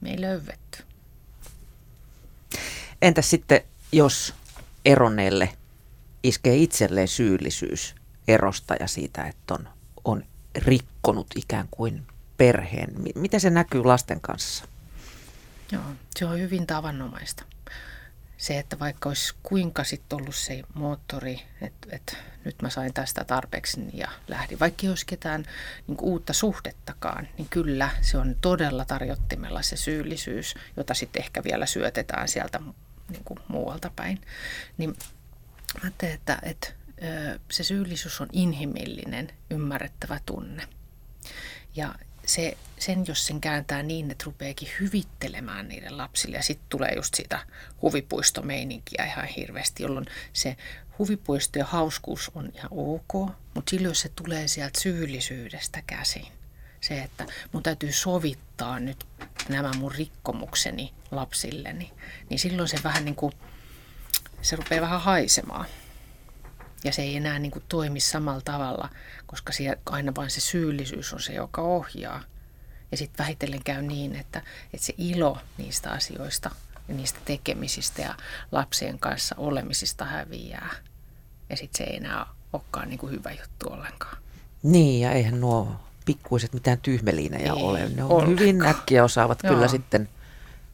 [0.00, 0.87] Me ei löydetty.
[3.02, 3.60] Entäs sitten,
[3.92, 4.34] jos
[4.84, 5.52] eronneelle
[6.22, 7.94] iskee itselleen syyllisyys
[8.28, 9.68] erosta ja siitä, että on,
[10.04, 12.06] on rikkonut ikään kuin
[12.36, 12.90] perheen.
[13.14, 14.64] Miten se näkyy lasten kanssa?
[15.72, 15.82] Joo,
[16.16, 17.44] se on hyvin tavanomaista.
[18.38, 23.24] Se, että vaikka olisi kuinka sitten ollut se moottori, että, että nyt mä sain tästä
[23.24, 25.44] tarpeeksi ja lähdin, vaikka ei olisi ketään
[25.86, 31.66] niin uutta suhdettakaan, niin kyllä se on todella tarjottimella se syyllisyys, jota sitten ehkä vielä
[31.66, 32.60] syötetään sieltä
[33.08, 34.20] niin kuin muualta päin.
[34.78, 36.72] Niin mä ajattelin, että, että
[37.50, 40.68] se syyllisyys on inhimillinen, ymmärrettävä tunne.
[41.76, 41.94] Ja
[42.28, 47.14] se, sen jos sen kääntää niin, että rupeekin hyvittelemään niiden lapsille ja sitten tulee just
[47.14, 47.40] sitä
[47.82, 50.56] huvipuistomeininkiä ihan hirveästi, jolloin se
[50.98, 53.12] huvipuisto ja hauskuus on ihan ok,
[53.54, 56.26] mutta silloin jos se tulee sieltä syyllisyydestä käsin,
[56.80, 59.06] se, että mun täytyy sovittaa nyt
[59.48, 61.92] nämä mun rikkomukseni lapsilleni,
[62.30, 63.32] niin silloin se vähän niin kuin,
[64.42, 65.66] se rupeaa vähän haisemaan.
[66.84, 68.88] Ja se ei enää niin kuin toimi samalla tavalla,
[69.26, 72.22] koska siellä aina vain se syyllisyys on se, joka ohjaa.
[72.90, 74.42] Ja sitten vähitellen käy niin, että,
[74.74, 76.50] että se ilo niistä asioista
[76.88, 78.14] ja niistä tekemisistä ja
[78.52, 80.70] lapsien kanssa olemisista häviää.
[81.50, 84.16] Ja sitten se ei enää olekaan niin kuin hyvä juttu ollenkaan.
[84.62, 87.88] Niin, ja eihän nuo pikkuiset mitään tyhmeliinejä ei, ole.
[87.88, 88.38] Ne on ollenkaan.
[88.38, 89.54] hyvin näkkiä osaavat Joo.
[89.54, 90.08] kyllä sitten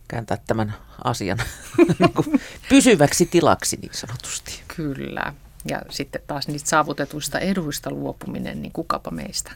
[0.08, 1.38] kääntää tämän asian
[1.98, 4.62] niin pysyväksi tilaksi niin sanotusti.
[4.76, 5.34] Kyllä.
[5.64, 9.52] Ja sitten taas niistä saavutetuista eduista luopuminen, niin kukapa meistä.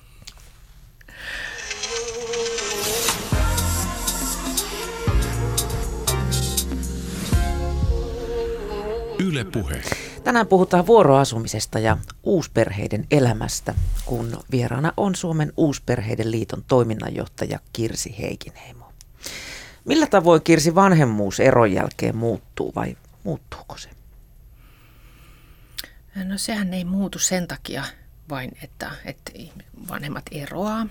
[9.18, 9.82] Yle Puhe.
[10.24, 18.92] Tänään puhutaan vuoroasumisesta ja uusperheiden elämästä, kun vieraana on Suomen uusperheiden liiton toiminnanjohtaja Kirsi Heikinheimo.
[19.84, 23.97] Millä tavoin Kirsi vanhemmuus eron jälkeen muuttuu vai muuttuuko se?
[26.24, 27.84] No sehän ei muutu sen takia
[28.30, 29.32] vain, että, että
[29.88, 30.86] vanhemmat eroaa.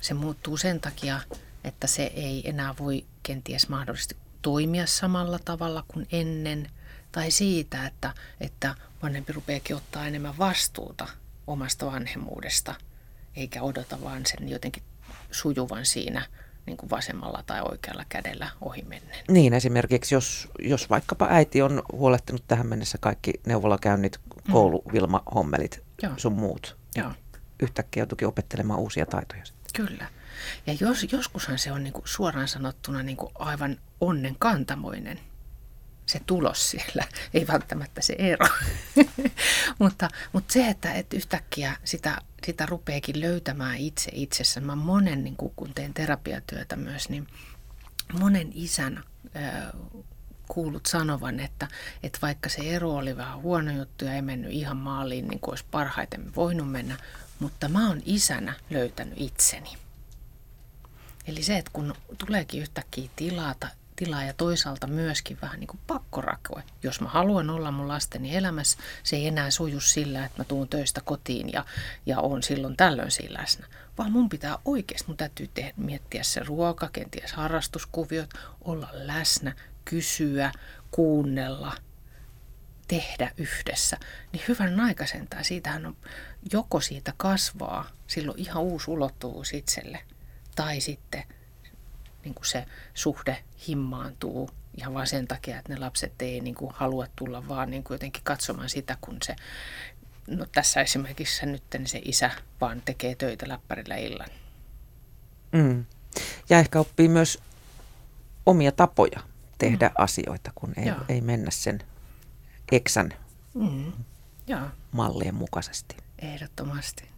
[0.00, 1.20] Se muuttuu sen takia,
[1.64, 6.70] että se ei enää voi kenties mahdollisesti toimia samalla tavalla kuin ennen.
[7.12, 11.08] Tai siitä, että, että vanhempi rupeakin ottaa enemmän vastuuta
[11.46, 12.74] omasta vanhemmuudesta,
[13.36, 14.82] eikä odota vaan sen jotenkin
[15.30, 16.26] sujuvan siinä–
[16.66, 19.16] niin kuin vasemmalla tai oikealla kädellä ohi mennen.
[19.28, 24.52] Niin, esimerkiksi jos, jos vaikkapa äiti on huolehtinut tähän mennessä kaikki neuvolakäynnit, mm.
[24.52, 26.12] kouluvilmahommelit, Joo.
[26.16, 26.76] sun muut.
[26.96, 27.12] Joo.
[27.62, 29.42] Yhtäkkiä joutuikin opettelemaan uusia taitoja.
[29.76, 30.06] Kyllä.
[30.66, 35.20] Ja jos, joskushan se on niin kuin suoraan sanottuna niin kuin aivan onnenkantamoinen
[36.06, 38.46] se tulos siellä, ei välttämättä se ero.
[39.78, 44.60] mutta, mutta se, että, että yhtäkkiä sitä, sitä rupeekin löytämään itse itsessä.
[44.60, 47.26] Mä monen, niin kun teen terapiatyötä myös, niin
[48.12, 49.04] monen isän
[49.36, 49.52] äh,
[50.48, 51.68] kuulut sanovan, että,
[52.02, 55.52] että vaikka se ero oli vähän huono juttu ja ei mennyt ihan maaliin niin kuin
[55.52, 56.98] olisi parhaiten voinut mennä,
[57.38, 59.70] mutta mä oon isänä löytänyt itseni.
[61.26, 66.62] Eli se, että kun tuleekin yhtäkkiä tilata tilaa ja toisaalta myöskin vähän niin kuin pakkorakoe.
[66.82, 70.68] Jos mä haluan olla mun lasteni elämässä, se ei enää suju sillä, että mä tuun
[70.68, 71.64] töistä kotiin ja,
[72.06, 73.66] ja on silloin tällöin siinä läsnä.
[73.98, 78.30] Vaan mun pitää oikeasti, mun täytyy tehdä, miettiä se ruoka, kenties harrastuskuviot,
[78.60, 79.54] olla läsnä,
[79.84, 80.52] kysyä,
[80.90, 81.72] kuunnella,
[82.88, 83.98] tehdä yhdessä.
[84.32, 85.96] Niin hyvän aikaisentään, siitähän on,
[86.52, 90.00] joko siitä kasvaa, silloin ihan uusi ulottuvuus itselle,
[90.56, 91.24] tai sitten
[92.24, 96.70] niin kuin se suhde himmaantuu ihan vain sen takia, että ne lapset ei niin kuin
[96.74, 99.36] halua tulla vaan niin kuin jotenkin katsomaan sitä, kun se,
[100.26, 104.28] no tässä esimerkiksi nyt niin se isä vaan tekee töitä läppärillä illan.
[105.52, 105.84] Mm.
[106.50, 107.38] Ja ehkä oppii myös
[108.46, 109.20] omia tapoja
[109.58, 109.94] tehdä mm.
[109.98, 111.82] asioita, kun ei, ei mennä sen
[112.72, 113.14] eksän
[113.54, 113.92] mm.
[114.92, 115.96] mallien mukaisesti.
[116.18, 117.13] Ehdottomasti.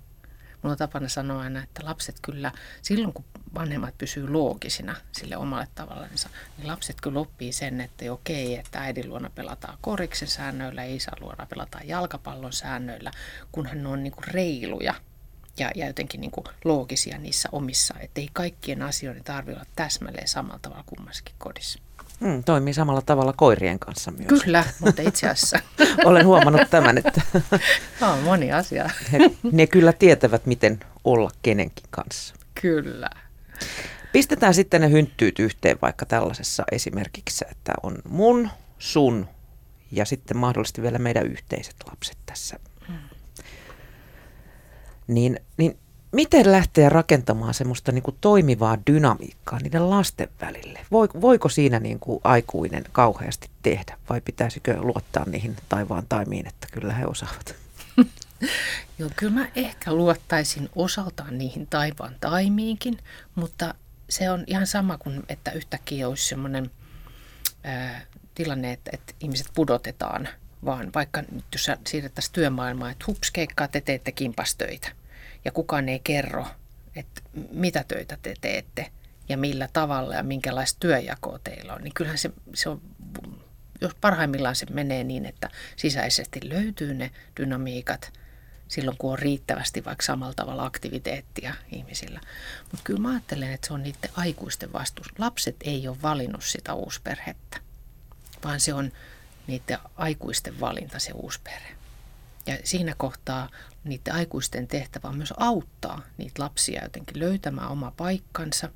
[0.66, 2.52] Mulla on tapana sanoa aina, että lapset kyllä,
[2.82, 3.24] silloin kun
[3.54, 9.08] vanhemmat pysyy loogisina sille omalle tavallensa, niin lapset kyllä oppii sen, että okei, että äidin
[9.08, 13.10] luona pelataan koriksen säännöillä isän luona pelataan jalkapallon säännöillä,
[13.52, 14.94] kunhan ne on niin kuin reiluja
[15.58, 20.28] ja, ja jotenkin niin kuin loogisia niissä omissa, että ei kaikkien asioiden tarvitse olla täsmälleen
[20.28, 21.78] samalla tavalla kummassakin kodissa.
[22.20, 24.42] Mm, toimii samalla tavalla koirien kanssa myös.
[24.42, 25.58] Kyllä, mutta itse asiassa.
[26.04, 27.22] Olen huomannut tämän, että
[28.12, 28.90] on moni asia.
[29.12, 29.18] He,
[29.52, 32.34] ne kyllä tietävät, miten olla kenenkin kanssa.
[32.60, 33.10] Kyllä.
[34.12, 39.28] Pistetään sitten ne hynttyyt yhteen vaikka tällaisessa esimerkiksi, että on mun, sun
[39.90, 42.56] ja sitten mahdollisesti vielä meidän yhteiset lapset tässä.
[42.88, 42.94] Mm.
[45.06, 45.78] Niin, niin
[46.16, 50.86] miten lähteä rakentamaan semmoista niin kuin toimivaa dynamiikkaa niiden lasten välille?
[51.20, 56.92] Voiko siinä niin kuin aikuinen kauheasti tehdä vai pitäisikö luottaa niihin taivaan taimiin, että kyllä
[56.92, 57.54] he osaavat?
[58.98, 62.98] Joo, kyllä mä ehkä luottaisin osaltaan niihin taivaan taimiinkin,
[63.34, 63.74] mutta
[64.10, 66.70] se on ihan sama kuin, että yhtäkkiä olisi semmoinen
[68.34, 70.28] tilanne, että, että ihmiset pudotetaan,
[70.64, 74.88] vaan vaikka nyt jos siirrettäisiin työmaailmaa, että hups, keikkaa, te teette kimpastöitä–
[75.46, 76.46] ja kukaan ei kerro,
[76.96, 78.90] että mitä töitä te teette
[79.28, 82.82] ja millä tavalla ja minkälaista työjakoa teillä on, niin kyllähän se, se on,
[83.80, 88.12] jos parhaimmillaan se menee niin, että sisäisesti löytyy ne dynamiikat
[88.68, 92.20] silloin, kun on riittävästi vaikka samalla tavalla aktiviteettia ihmisillä.
[92.62, 95.08] Mutta kyllä mä ajattelen, että se on niiden aikuisten vastuus.
[95.18, 97.60] Lapset ei ole valinnut sitä uusperhettä,
[98.44, 98.92] vaan se on
[99.46, 101.76] niiden aikuisten valinta se uusperhe.
[102.46, 103.48] Ja siinä kohtaa
[103.84, 108.68] niiden aikuisten tehtävä on myös auttaa niitä lapsia jotenkin löytämään oma paikkansa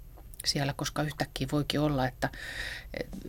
[0.44, 2.28] siellä, koska yhtäkkiä voikin olla, että,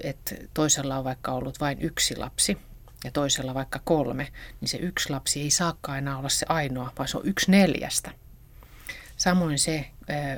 [0.03, 2.57] että toisella on vaikka ollut vain yksi lapsi
[3.03, 7.07] ja toisella vaikka kolme, niin se yksi lapsi ei saakaan enää olla se ainoa, vaan
[7.07, 8.11] se on yksi neljästä.
[9.17, 9.85] Samoin se,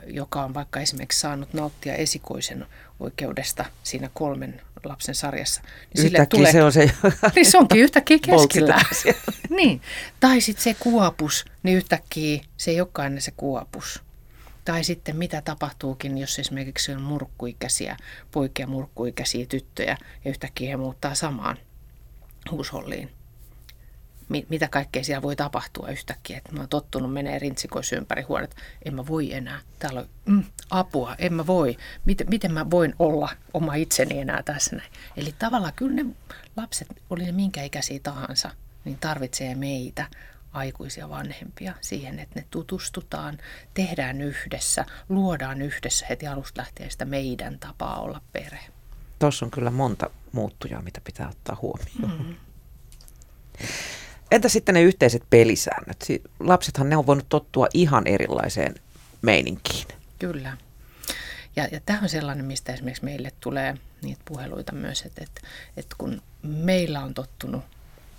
[0.08, 2.66] joka on vaikka esimerkiksi saanut nauttia esikoisen
[3.00, 5.62] oikeudesta siinä kolmen lapsen sarjassa.
[5.94, 6.92] Niin yhtäkkiä tulee, se on se,
[7.36, 8.82] niin se onkin yhtäkkiä keskellä.
[9.58, 9.82] niin.
[10.20, 14.02] Tai sitten se kuopus, niin yhtäkkiä se ei olekaan aina se kuopus.
[14.66, 17.98] Tai sitten mitä tapahtuukin, jos esimerkiksi on murkkuikäisiä
[18.32, 21.58] poikia, murkkuikäisiä tyttöjä ja yhtäkkiä he muuttaa samaan
[22.52, 23.10] huusholliin
[24.50, 26.38] mitä kaikkea siellä voi tapahtua yhtäkkiä.
[26.38, 28.56] Että mä oon tottunut menee rintsikoissa ympäri huonetta.
[28.86, 29.60] En mä voi enää.
[29.80, 31.78] Täällä on mm, apua, en mä voi.
[32.06, 34.92] Miten, miten mä voin olla oma itseni enää tässä näin.
[35.18, 36.06] Eli tavallaan kyllä ne
[36.58, 38.50] lapset, oli ne minkä ikäisiä tahansa,
[38.86, 40.06] niin tarvitsee meitä
[40.54, 43.38] aikuisia vanhempia siihen, että ne tutustutaan,
[43.74, 48.66] tehdään yhdessä, luodaan yhdessä heti alusta lähtien sitä meidän tapaa olla perhe.
[49.20, 52.20] Tuossa on kyllä monta muuttujaa, mitä pitää ottaa huomioon.
[52.20, 52.36] Mm-hmm.
[54.34, 56.08] Entä sitten ne yhteiset pelisäännöt?
[56.40, 58.76] Lapsethan ne on voinut tottua ihan erilaiseen
[59.22, 59.88] meininkiin.
[60.20, 60.58] Kyllä.
[61.56, 65.42] Ja, ja tämä on sellainen, mistä esimerkiksi meille tulee niitä puheluita myös, että, että,
[65.78, 67.64] että kun meillä on tottunut,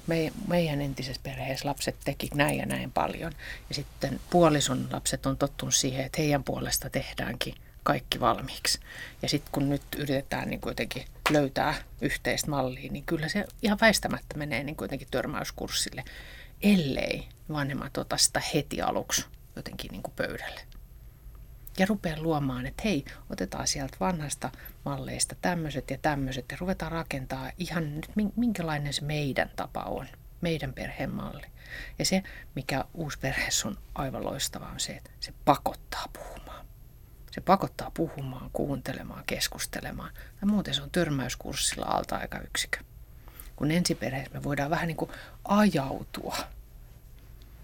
[0.07, 3.33] me, meidän entisessä perheessä lapset teki näin ja näin paljon,
[3.69, 8.81] ja sitten puolison lapset on tottunut siihen, että heidän puolesta tehdäänkin kaikki valmiiksi.
[9.23, 14.39] Ja sitten kun nyt yritetään niin jotenkin löytää yhteistä mallia, niin kyllä se ihan väistämättä
[14.39, 16.05] menee niin jotenkin törmäyskurssille,
[16.63, 20.61] ellei vanhemmat ota sitä heti aluksi jotenkin niin kuin pöydälle.
[21.79, 24.51] Ja rupeaa luomaan, että hei, otetaan sieltä vanhasta
[24.85, 30.07] malleista tämmöiset ja tämmöiset ja ruvetaan rakentaa ihan nyt minkälainen se meidän tapa on,
[30.41, 31.47] meidän perheen malli.
[31.99, 32.23] Ja se,
[32.55, 36.67] mikä uusi perheessä on aivan loistavaa, on se, että se pakottaa puhumaan.
[37.35, 40.11] Se pakottaa puhumaan, kuuntelemaan, keskustelemaan.
[40.41, 42.79] Ja muuten se on törmäyskurssilla alta-aikayksikkö.
[43.57, 45.11] Kun ensiperheessä me voidaan vähän niin kuin
[45.45, 46.37] ajautua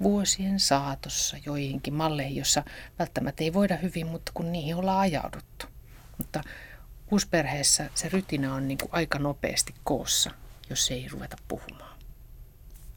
[0.03, 2.63] vuosien saatossa joihinkin malleihin, jossa
[2.99, 5.67] välttämättä ei voida hyvin, mutta kun niihin ollaan ajauduttu.
[6.19, 6.43] Mutta
[7.11, 10.31] uusperheessä se rytinä on niin kuin aika nopeasti koossa,
[10.71, 11.99] jos ei ruveta puhumaan.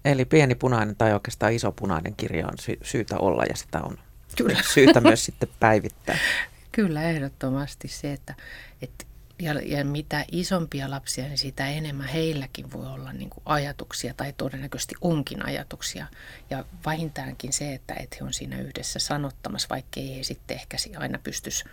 [0.06, 3.98] Eli pieni punainen tai oikeastaan iso punainen kirja on sy- syytä olla ja sitä on
[4.38, 4.60] Kyllä.
[4.74, 6.18] syytä myös sitten päivittää.
[6.74, 8.36] Kyllä, ehdottomasti se, että,
[8.82, 9.06] että
[9.40, 14.34] ja, ja mitä isompia lapsia, niin sitä enemmän heilläkin voi olla niin kuin ajatuksia tai
[14.34, 16.08] todennäköisesti onkin ajatuksia.
[16.50, 20.78] Ja vähintäänkin se, että, että he on siinä yhdessä sanottamassa, vaikka ei he sitten ehkä
[20.98, 21.66] aina pystyisi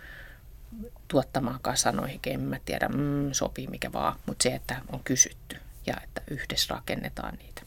[1.07, 5.93] tuottamaankaan sanoihin, en mä tiedä, mm, sopii mikä vaan, mutta se, että on kysytty ja
[6.03, 7.61] että yhdessä rakennetaan niitä.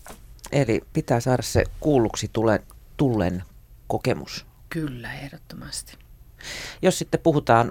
[0.52, 2.62] Eli pitää saada se kuulluksi tule,
[2.96, 3.42] tullen
[3.86, 4.46] kokemus.
[4.70, 6.03] Kyllä, ehdottomasti.
[6.82, 7.70] Jos sitten puhutaan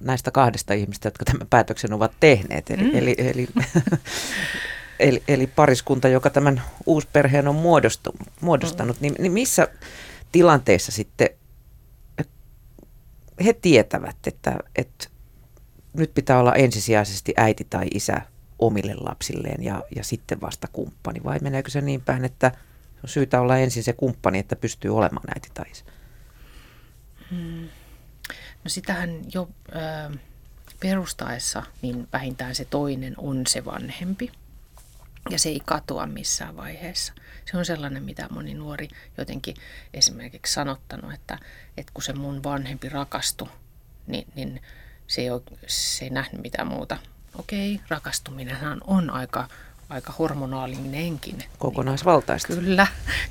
[0.00, 2.90] näistä kahdesta ihmistä, jotka tämän päätöksen ovat tehneet, eli, mm.
[2.94, 3.48] eli, eli,
[5.00, 7.54] eli, eli pariskunta, joka tämän uusperheen on
[8.40, 9.02] muodostanut, mm.
[9.02, 9.68] niin, niin missä
[10.32, 11.28] tilanteessa sitten
[13.44, 15.08] he tietävät, että, että
[15.92, 18.20] nyt pitää olla ensisijaisesti äiti tai isä
[18.58, 21.20] omille lapsilleen ja, ja sitten vasta kumppani?
[21.24, 22.52] Vai meneekö se niin päin, että
[23.02, 25.84] on syytä olla ensin se kumppani, että pystyy olemaan äiti tai isä?
[27.30, 27.68] Hmm.
[28.64, 30.18] No sitähän jo ö,
[30.80, 34.32] perustaessa, niin vähintään se toinen on se vanhempi.
[35.30, 37.12] Ja se ei katoa missään vaiheessa.
[37.50, 38.88] Se on sellainen, mitä moni nuori
[39.18, 39.56] jotenkin
[39.94, 41.38] esimerkiksi sanottanut, että,
[41.76, 43.48] että kun se mun vanhempi rakastui,
[44.06, 44.62] niin, niin
[45.06, 46.96] se, ei ole, se ei nähnyt mitään muuta.
[47.38, 49.48] Okei, rakastuminenhan on aika,
[49.88, 51.44] aika hormonaalinenkin.
[51.58, 52.52] Kokonaisvaltaista.
[52.52, 52.86] Niin, kyllä.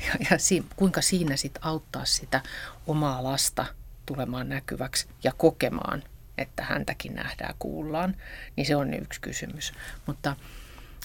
[0.08, 2.42] Ja, ja si, kuinka siinä sitten auttaa sitä
[2.88, 3.66] omaa lasta
[4.06, 6.04] tulemaan näkyväksi ja kokemaan,
[6.38, 8.16] että häntäkin nähdään, kuullaan,
[8.56, 9.74] niin se on yksi kysymys.
[10.06, 10.36] Mutta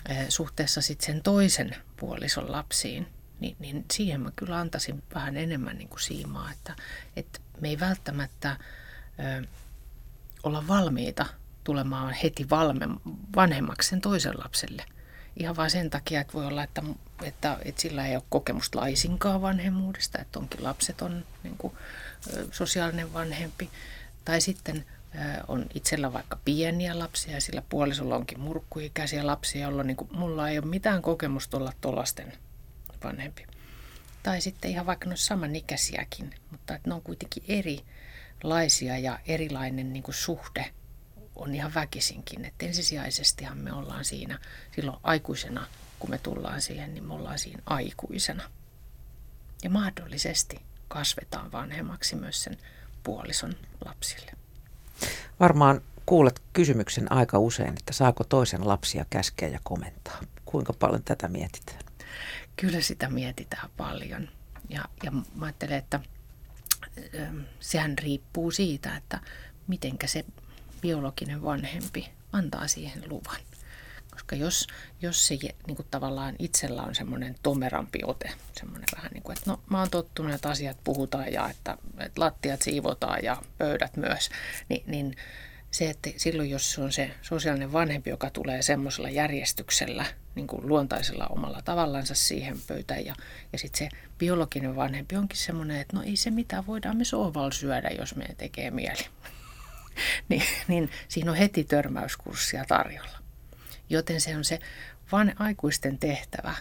[0.09, 3.07] Eh, suhteessa sitten sen toisen puolison lapsiin,
[3.40, 6.76] niin, niin siihen mä kyllä antaisin vähän enemmän niin kuin siimaa, että,
[7.16, 8.57] että me ei välttämättä
[9.40, 9.47] ö,
[10.42, 11.26] olla valmiita
[11.64, 12.86] tulemaan heti valme,
[13.36, 14.84] vanhemmaksi sen toisen lapselle.
[15.36, 16.82] Ihan vain sen takia, että voi olla, että,
[17.22, 21.72] että, että sillä ei ole kokemusta laisinkaan vanhemmuudesta, että onkin lapset on niin kuin,
[22.53, 23.70] sosiaalinen vanhempi.
[24.24, 24.85] Tai sitten
[25.49, 30.49] on itsellä vaikka pieniä lapsia ja sillä puolisolla onkin murkkuikäisiä lapsia, jolloin niin kuin, mulla
[30.49, 32.33] ei ole mitään kokemusta olla tuollaisten
[33.05, 33.47] vanhempi.
[34.22, 39.93] Tai sitten ihan vaikka ne on samanikäisiäkin, mutta että ne on kuitenkin erilaisia ja erilainen
[39.93, 40.70] niin kuin suhde
[41.37, 42.45] on ihan väkisinkin.
[42.45, 44.39] Että ensisijaisestihan me ollaan siinä
[44.74, 45.66] silloin aikuisena,
[45.99, 48.51] kun me tullaan siihen, niin me ollaan siinä aikuisena.
[49.62, 52.59] Ja mahdollisesti kasvetaan vanhemmaksi myös sen
[53.03, 53.53] puolison
[53.84, 54.32] lapsille.
[55.41, 60.20] Varmaan kuulet kysymyksen aika usein, että saako toisen lapsia käskeä ja komentaa.
[60.45, 61.78] Kuinka paljon tätä mietitään?
[62.57, 64.28] Kyllä sitä mietitään paljon.
[64.68, 66.01] Ja, ja mä ajattelen, että
[67.61, 69.20] sehän riippuu siitä, että
[69.66, 70.24] mitenkä se
[70.80, 73.41] biologinen vanhempi antaa siihen luvan.
[74.17, 74.67] Koska jos,
[75.03, 79.51] jos se niin kuin tavallaan itsellä on semmoinen tomerampi ote, semmoinen vähän niin kuin, että
[79.51, 84.31] no mä oon tottunut, että asiat puhutaan ja että, että lattiat siivotaan ja pöydät myös,
[84.69, 85.17] niin, niin
[85.71, 90.05] se, että silloin jos se on se sosiaalinen vanhempi, joka tulee semmoisella järjestyksellä,
[90.35, 93.14] niin kuin luontaisella omalla tavallansa siihen pöytään ja,
[93.53, 93.89] ja sitten se
[94.19, 98.27] biologinen vanhempi onkin semmoinen, että no ei se mitään, voidaan me sohval syödä, jos me
[98.37, 99.07] tekee mieli.
[100.29, 103.16] niin, niin siinä on heti törmäyskurssia tarjolla.
[103.91, 104.59] Joten se on se
[105.12, 106.55] van aikuisten tehtävä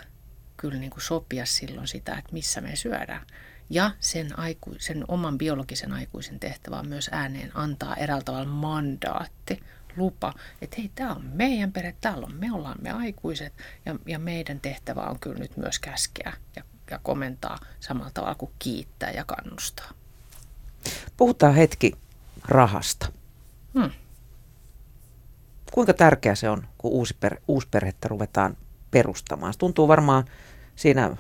[0.57, 3.27] kyllä niin kuin sopia silloin sitä, että missä me syödään.
[3.69, 9.63] Ja sen, aiku, sen oman biologisen aikuisen tehtävä on myös ääneen antaa eräällä tavalla mandaatti,
[9.97, 13.53] lupa, että hei, tämä on meidän perhe, täällä on, me ollaan me aikuiset
[13.85, 18.51] ja, ja meidän tehtävä on kyllä nyt myös käskeä ja, ja komentaa samalla tavalla kuin
[18.59, 19.91] kiittää ja kannustaa.
[21.17, 21.91] Puhutaan hetki
[22.47, 23.11] rahasta.
[23.73, 23.91] Hmm
[25.75, 28.57] kuinka tärkeä se on, kun uusi per, uusperhettä ruvetaan
[28.91, 29.53] perustamaan?
[29.53, 30.25] Se tuntuu varmaan
[30.75, 31.17] siinä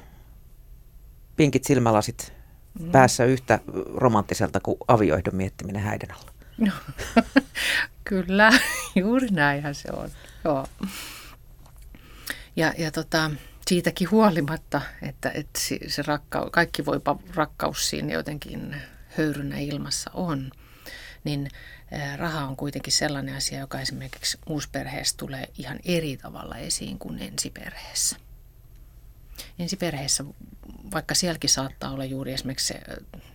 [1.35, 2.33] pinkit silmälasit
[2.79, 2.91] mm.
[2.91, 3.59] päässä yhtä
[3.95, 6.31] romanttiselta kuin avioihdon miettiminen häiden alla.
[6.57, 6.71] No,
[8.09, 8.51] kyllä,
[8.95, 10.09] juuri näinhän se on.
[10.43, 10.67] Joo.
[12.55, 13.31] Ja, ja tota,
[13.67, 18.75] siitäkin huolimatta, että, että se rakkaus, kaikki voipa rakkaus siinä jotenkin
[19.17, 20.51] höyrynä ilmassa on,
[21.25, 21.49] niin
[22.17, 28.17] raha on kuitenkin sellainen asia, joka esimerkiksi uusperheessä tulee ihan eri tavalla esiin kuin ensiperheessä.
[29.59, 30.23] Ensiperheessä,
[30.93, 32.81] vaikka sielläkin saattaa olla juuri esimerkiksi se,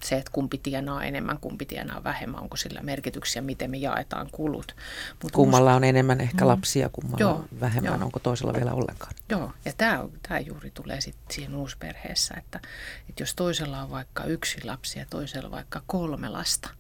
[0.05, 4.77] se, että kumpi tienaa enemmän, kumpi tienaa vähemmän, onko sillä merkityksiä, miten me jaetaan kulut.
[5.23, 6.49] Mut kummalla on enemmän ehkä mm.
[6.49, 8.05] lapsia, kummalla joo, on vähemmän, joo.
[8.05, 9.13] onko toisella vielä ollenkaan.
[9.29, 12.61] Joo, ja tämä, tämä juuri tulee sitten siihen uusperheessä, että,
[13.09, 16.71] että jos toisella on vaikka yksi lapsi ja toisella vaikka kolme lasta,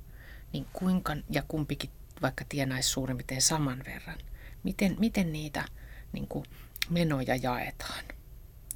[0.53, 1.91] niin kuinka, ja kumpikin
[2.23, 4.19] vaikka tienaisi suurin piirtein saman verran,
[4.63, 5.65] miten, miten niitä
[6.13, 6.45] niin kuin
[6.91, 8.05] menoja jaetaan?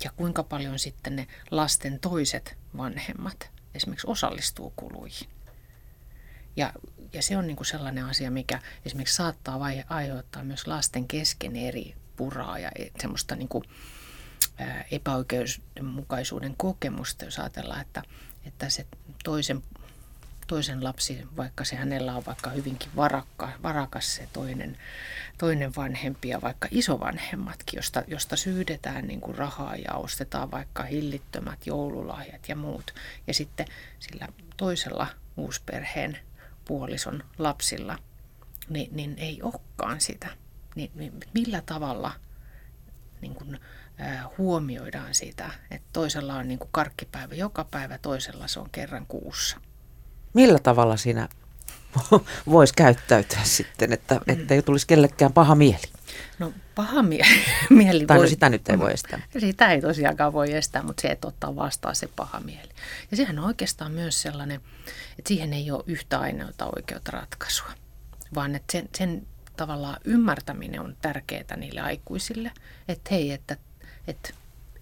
[0.04, 5.28] Ja kuinka paljon sitten ne lasten toiset vanhemmat esimerkiksi osallistuu kuluihin?
[6.56, 6.72] Ja,
[7.12, 11.56] ja se on niin kuin sellainen asia, mikä esimerkiksi saattaa vai, aiheuttaa myös lasten kesken
[11.56, 13.64] eri puraa ja e, semmoista niin kuin,
[14.58, 18.02] ää, epäoikeudenmukaisuuden kokemusta, jos ajatellaan, että,
[18.46, 18.86] että se
[19.24, 19.62] toisen,
[20.47, 24.78] toisen lapsi, vaikka se hänellä on vaikka hyvinkin varakka, varakas se toinen,
[25.38, 31.66] toinen vanhempi ja vaikka isovanhemmatkin, josta, josta syydetään niin kuin rahaa ja ostetaan vaikka hillittömät
[31.66, 32.95] joululahjat ja muut.
[33.26, 33.66] Ja sitten
[33.99, 36.18] sillä toisella uusperheen
[36.64, 37.99] puolison lapsilla,
[38.68, 40.28] niin, niin ei olekaan sitä.
[40.74, 42.12] Niin, niin millä tavalla
[43.20, 43.61] niin kuin,
[44.01, 49.07] äh, huomioidaan sitä, että toisella on niin kuin karkkipäivä joka päivä, toisella se on kerran
[49.07, 49.61] kuussa?
[50.35, 51.28] Millä tavalla siinä
[52.47, 54.20] voisi käyttäytyä sitten, että
[54.51, 55.95] ei tulisi kellekään paha mieli?
[56.39, 57.26] No paha mie-
[57.70, 58.28] mieli tai no voi...
[58.28, 59.22] sitä nyt ei voi estää.
[59.39, 62.68] Sitä ei tosiaankaan voi estää, mutta se, että ottaa vastaan se paha mieli.
[63.11, 64.61] Ja sehän on oikeastaan myös sellainen,
[65.18, 67.72] että siihen ei ole yhtä ainoata oikeutta ratkaisua,
[68.35, 69.26] vaan että sen, sen
[69.57, 72.51] tavallaan ymmärtäminen on tärkeää niille aikuisille,
[72.89, 73.57] että hei, että,
[74.07, 74.30] että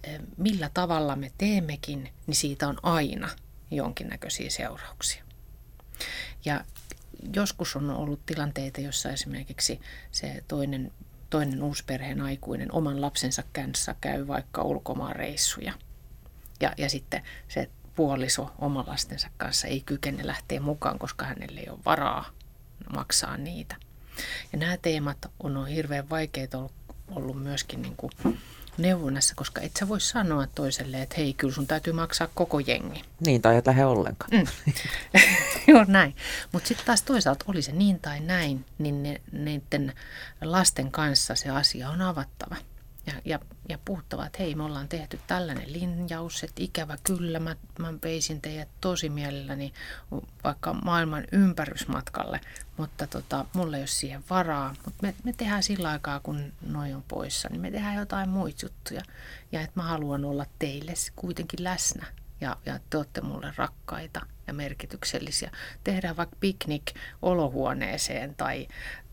[0.05, 3.29] e, millä tavalla me teemmekin, niin siitä on aina
[3.71, 5.25] jonkinnäköisiä seurauksia.
[6.45, 6.65] Ja
[7.35, 9.81] joskus on ollut tilanteita, jossa esimerkiksi
[10.13, 10.93] se toinen
[11.33, 15.73] toinen uusperheen aikuinen oman lapsensa kanssa käy vaikka ulkomaan reissuja.
[16.61, 21.69] Ja, ja sitten se puoliso oman lastensa kanssa ei kykene lähteä mukaan, koska hänelle ei
[21.69, 22.31] ole varaa
[22.95, 23.77] maksaa niitä.
[24.53, 26.73] Ja nämä teemat on hirveän vaikeita ollut,
[27.11, 28.13] ollut myöskin niin kuin
[28.79, 33.03] neuvonnassa, koska et sä voi sanoa toiselle, että hei, kyllä sun täytyy maksaa koko jengi.
[33.27, 34.31] Niin, tai et lähde ollenkaan.
[34.33, 34.47] Mm.
[35.69, 36.17] Joo, näin.
[36.53, 39.93] Mutta sitten taas toisaalta oli se niin tai näin, niin ne, niiden
[40.43, 42.57] lasten kanssa se asia on avattava.
[43.07, 43.39] Ja, ja,
[43.69, 48.41] ja puhuttava, että hei, me ollaan tehty tällainen linjaus, että ikävä kyllä, mä, mä veisin
[48.41, 49.73] teidät tosi mielelläni
[50.45, 52.41] vaikka maailman ympärysmatkalle,
[52.77, 54.75] mutta tota, mulla ei ole siihen varaa.
[54.85, 58.67] Mutta me, me tehdään sillä aikaa, kun noi on poissa, niin me tehdään jotain muita
[58.67, 59.03] juttuja.
[59.53, 62.07] Ja että mä haluan olla teille kuitenkin läsnä
[62.41, 65.51] ja, ja te olette mulle rakkaita ja merkityksellisiä.
[65.85, 68.69] Tehdään vaikka piknik olohuoneeseen tai,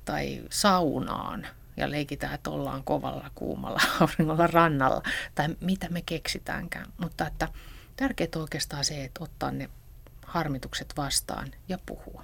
[0.05, 1.47] tai saunaan
[1.79, 5.03] ja leikitään, että ollaan kovalla kuumalla auringolla rannalla
[5.35, 6.85] tai mitä me keksitäänkään.
[6.97, 7.47] Mutta että
[7.95, 9.69] tärkeää on oikeastaan se, että ottaa ne
[10.25, 12.23] harmitukset vastaan ja puhua.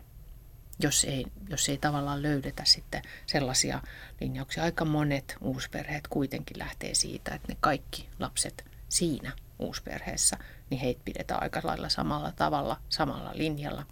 [0.79, 3.81] Jos ei, jos ei tavallaan löydetä sitten sellaisia
[4.21, 4.63] linjauksia.
[4.63, 10.37] Aika monet uusperheet kuitenkin lähtee siitä, että ne kaikki lapset siinä uusperheessä,
[10.69, 13.85] niin heitä pidetään aika lailla samalla tavalla, samalla linjalla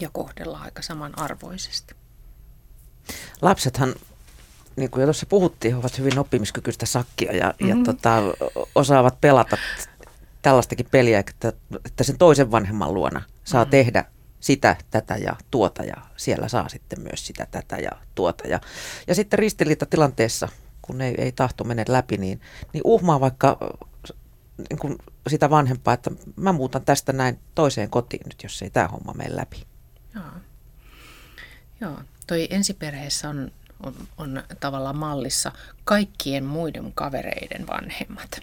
[0.00, 1.94] ja kohdellaan aika samanarvoisesti.
[3.42, 3.94] Lapsethan
[4.76, 7.68] niin kuin jo tuossa puhuttiin, ovat hyvin oppimiskykyistä sakkia ja, mm-hmm.
[7.68, 8.22] ja tota,
[8.74, 9.56] osaavat pelata
[10.42, 11.52] tällaistakin peliä, että,
[11.84, 13.70] että sen toisen vanhemman luona saa mm-hmm.
[13.70, 14.04] tehdä
[14.40, 18.48] sitä, tätä ja tuota ja siellä saa sitten myös sitä, tätä ja tuota.
[18.48, 18.60] Ja,
[19.06, 20.48] ja sitten ristiriita tilanteessa,
[20.82, 22.40] kun ei, ei tahto mene läpi, niin,
[22.72, 23.58] niin uhmaa vaikka
[24.70, 28.88] niin kuin sitä vanhempaa, että mä muutan tästä näin toiseen kotiin nyt, jos ei tämä
[28.88, 29.64] homma mene läpi.
[30.14, 30.24] Joo.
[31.80, 32.00] Joo.
[32.26, 33.52] Toi ensiperheessä on
[33.86, 35.52] on, on tavallaan mallissa
[35.84, 38.40] kaikkien muiden kavereiden vanhemmat.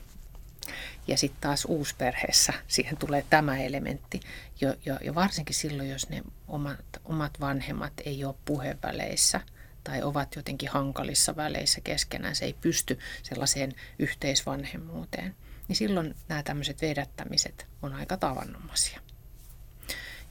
[1.07, 4.19] Ja sitten taas uusperheessä siihen tulee tämä elementti.
[4.61, 9.41] Jo, jo, ja varsinkin silloin, jos ne omat, omat vanhemmat ei ole puheväleissä
[9.83, 15.35] tai ovat jotenkin hankalissa väleissä keskenään, se ei pysty sellaiseen yhteisvanhemmuuteen,
[15.67, 18.99] niin silloin nämä tämmöiset vedättämiset on aika tavannomaisia.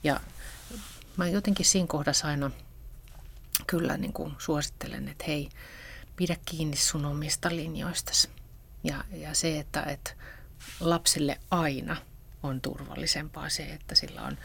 [0.03, 0.19] Ja
[1.17, 2.51] mä jotenkin siinä kohdassa aina
[3.67, 5.49] kyllä niin kuin suosittelen, että hei,
[6.15, 8.29] pidä kiinni sun omista linjoistasi.
[8.83, 10.11] Ja, ja se, että, että
[10.79, 11.97] lapselle aina
[12.43, 14.37] on turvallisempaa se, että sillä on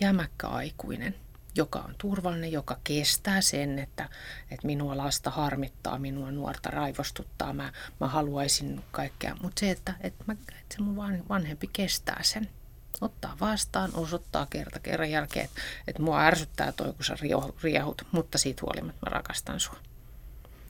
[0.00, 1.14] jämäkkä aikuinen,
[1.56, 4.08] joka on turvallinen, joka kestää sen, että,
[4.50, 9.36] että minua lasta harmittaa, minua nuorta raivostuttaa, mä, mä haluaisin kaikkea.
[9.42, 10.96] Mutta se, että, että, mä, että se mun
[11.28, 12.48] vanhempi kestää sen
[13.04, 17.16] ottaa vastaan, osoittaa kerta kerran jälkeen, että, että mua ärsyttää toi, kun sä
[17.62, 19.76] riehut, mutta siitä huolimatta mä rakastan sua.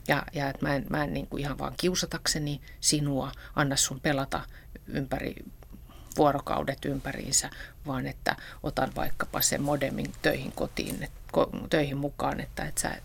[0.07, 3.99] Ja, ja että mä en, mä en niin kuin ihan vaan kiusatakseni sinua, anna sun
[3.99, 4.41] pelata
[4.87, 5.35] ympäri
[6.17, 7.49] vuorokaudet ympäriinsä,
[7.87, 11.11] vaan että otan vaikkapa sen modemin töihin kotiin, et,
[11.69, 12.95] töihin mukaan, että, että sä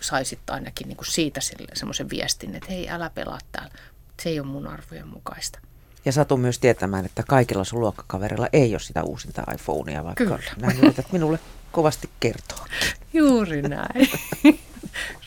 [0.00, 1.40] saisit ainakin niin kuin siitä
[1.74, 3.74] semmoisen viestin, että hei, älä pelaa täällä.
[4.22, 5.58] Se ei ole mun arvojen mukaista.
[6.04, 10.38] Ja satu myös tietämään, että kaikilla sun luokkakaverilla ei ole sitä uusinta iPhonea, vaikka Kyllä.
[10.56, 11.38] näin yrität minulle
[11.72, 12.66] kovasti kertoo.
[13.12, 14.08] Juuri näin.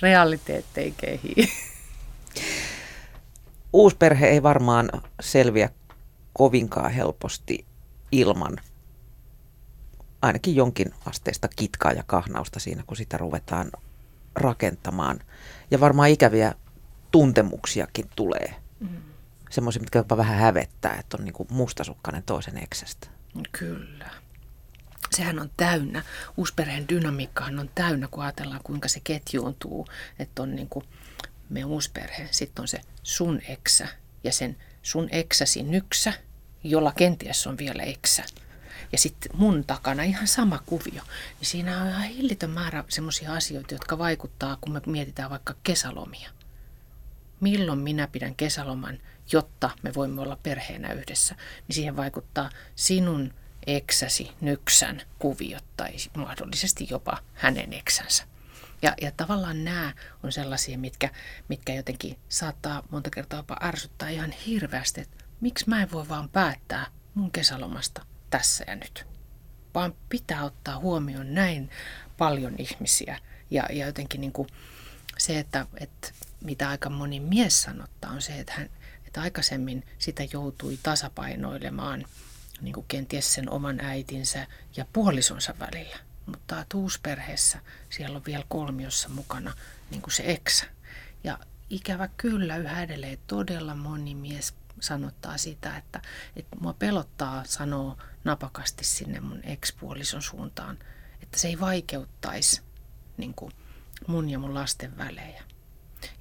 [0.01, 1.36] Realiteetti ei kehi.
[3.73, 5.69] Uusperhe ei varmaan selviä
[6.34, 7.65] kovinkaan helposti
[8.11, 8.57] ilman
[10.21, 13.71] ainakin jonkin asteista kitkaa ja kahnausta siinä, kun sitä ruvetaan
[14.36, 15.19] rakentamaan.
[15.71, 16.53] Ja varmaan ikäviä
[17.11, 18.55] tuntemuksiakin tulee.
[18.80, 18.97] Mm.
[19.49, 23.07] Semmoisia, mitkä jopa vähän hävettää, että on niin kuin mustasukkainen toisen eksästä.
[23.51, 24.09] Kyllä.
[25.11, 26.03] Sehän on täynnä.
[26.37, 29.87] Uusperheen dynamiikkahan on täynnä, kun ajatellaan, kuinka se ketjuuntuu.
[30.19, 30.85] Että on niin kuin
[31.49, 33.87] me uusperhe, sitten on se sun eksä
[34.23, 36.13] ja sen sun eksäsi nyksä,
[36.63, 38.23] jolla kenties on vielä eksä
[38.91, 41.01] ja sitten mun takana ihan sama kuvio.
[41.39, 46.29] Niin siinä on ihan hillitön määrä semmoisia asioita, jotka vaikuttaa, kun me mietitään vaikka kesälomia.
[47.39, 48.99] Milloin minä pidän kesäloman,
[49.32, 51.36] jotta me voimme olla perheenä yhdessä,
[51.67, 53.34] niin siihen vaikuttaa sinun
[53.67, 58.23] eksäsi, nyksän kuviot tai mahdollisesti jopa hänen eksänsä.
[58.82, 61.09] Ja, ja tavallaan nämä on sellaisia, mitkä,
[61.49, 66.30] mitkä jotenkin saattaa monta kertaa jopa ärsyttää ihan hirveästi, että miksi mä en voi vaan
[66.30, 69.07] päättää mun kesälomasta tässä ja nyt.
[69.75, 71.69] Vaan pitää ottaa huomioon näin
[72.17, 73.19] paljon ihmisiä.
[73.51, 74.47] Ja, ja jotenkin niin kuin
[75.17, 76.11] se, että, että
[76.43, 78.69] mitä aika moni mies sanottaa, on se, että, hän,
[79.18, 82.05] että aikaisemmin sitä joutui tasapainoilemaan
[82.61, 85.97] niin kuin kenties sen oman äitinsä ja puolisonsa välillä.
[86.26, 87.59] Mutta uusperheessä
[87.89, 89.53] siellä on vielä kolmiossa mukana
[89.91, 90.65] niin kuin se eksä.
[91.24, 91.39] Ja
[91.70, 96.01] ikävä kyllä yhä edelleen todella moni mies sanottaa sitä, että,
[96.36, 100.78] että mua pelottaa sanoa napakasti sinne mun ekspuolison suuntaan,
[101.22, 102.61] että se ei vaikeuttaisi
[103.18, 103.53] niin kuin
[104.07, 105.43] mun ja mun lasten välejä.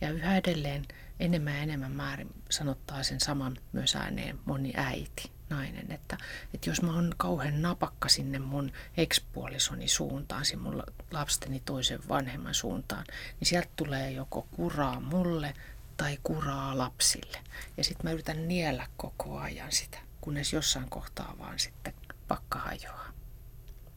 [0.01, 0.85] Ja yhä edelleen
[1.21, 6.19] enemmän ja enemmän määrin sanottaa sen saman myös ääneen moni äiti, nainen, että,
[6.55, 12.55] että jos mä oon kauhean napakka sinne mun ekspuolisoni suuntaan, sinne mun lapsteni toisen vanhemman
[12.55, 13.05] suuntaan,
[13.41, 15.55] niin sieltä tulee joko kuraa mulle
[15.97, 17.39] tai kuraa lapsille.
[17.77, 21.95] Ja sitten mä yritän niellä koko ajan sitä, kunnes jossain kohtaa vaan sitten
[22.29, 23.13] pakka hajoaa.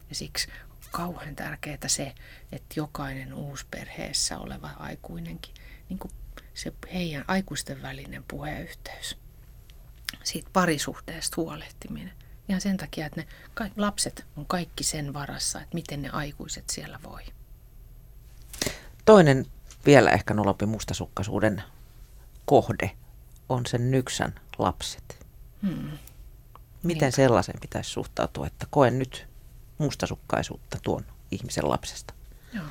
[0.08, 2.14] Ja siksi on kauhean tärkeää se,
[2.52, 5.54] että jokainen uusperheessä oleva aikuinenkin,
[5.88, 6.12] niin kuin
[6.60, 9.18] se heidän aikuisten välinen puheyhteys,
[10.22, 12.12] siitä parisuhteesta huolehtiminen.
[12.48, 13.26] Ja sen takia, että ne
[13.76, 17.22] lapset on kaikki sen varassa, että miten ne aikuiset siellä voi.
[19.04, 19.46] Toinen
[19.86, 21.62] vielä ehkä nolompi mustasukkaisuuden
[22.44, 22.90] kohde
[23.48, 25.26] on sen nyksän lapset.
[25.62, 25.98] Hmm.
[26.82, 27.12] Miten niin.
[27.12, 29.26] sellaisen pitäisi suhtautua, että koen nyt
[29.78, 32.14] mustasukkaisuutta tuon ihmisen lapsesta?
[32.52, 32.64] Joo.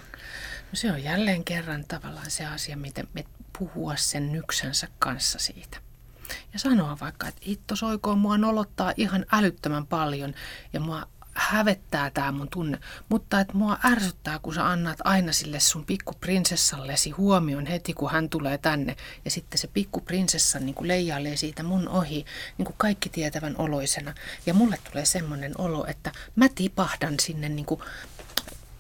[0.72, 3.26] No se on jälleen kerran tavallaan se asia, miten me
[3.60, 5.78] puhua sen nyksänsä kanssa siitä.
[6.54, 10.34] Ja sanoa vaikka, että itto soikoon mua nolottaa ihan älyttömän paljon
[10.74, 12.80] ja mua hävettää tämä mun tunne,
[13.10, 18.30] mutta että mua ärsyttää, kun sä annat aina sille sun pikkuprinsessallesi huomion heti, kun hän
[18.30, 18.96] tulee tänne.
[19.26, 22.26] Ja sitten se pikkuprinsessa niin kuin leijailee siitä mun ohi
[22.58, 24.14] niin kuin kaikki tietävän oloisena.
[24.46, 27.82] Ja mulle tulee semmoinen olo, että mä tipahdan sinne niin kuin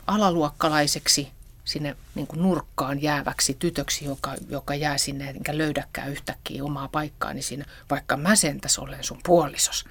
[0.07, 1.31] alaluokkalaiseksi
[1.69, 7.35] sinne niin kuin nurkkaan jääväksi tytöksi, joka, joka jää sinne enkä löydäkään yhtäkkiä omaa paikkaani
[7.35, 9.85] niin siinä, vaikka mä sentäs olen sun puolisos.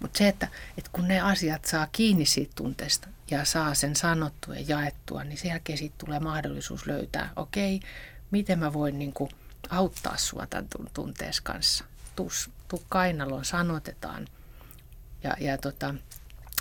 [0.00, 4.54] Mutta se, että, että kun ne asiat saa kiinni siitä tunteesta ja saa sen sanottua
[4.54, 7.88] ja jaettua, niin sen jälkeen siitä tulee mahdollisuus löytää, okei, okay,
[8.30, 9.30] miten mä voin niin kuin
[9.70, 11.84] auttaa sua tämän tuntees kanssa.
[12.16, 12.30] Tuu,
[12.68, 14.28] tuu kainaloon, sanotetaan.
[15.22, 15.94] Ja, ja tota,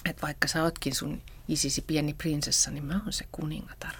[0.05, 3.93] että vaikka sä ootkin sun isisi pieni prinsessa, niin mä oon se kuningatar.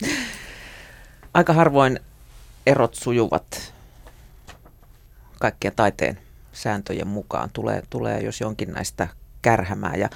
[1.34, 2.00] Aika harvoin
[2.66, 3.74] erot sujuvat
[5.40, 6.20] kaikkien taiteen
[6.52, 7.50] sääntöjen mukaan.
[7.52, 9.08] Tulee, tulee jos jonkin näistä
[9.42, 9.96] kärhämää.
[9.96, 10.08] Ja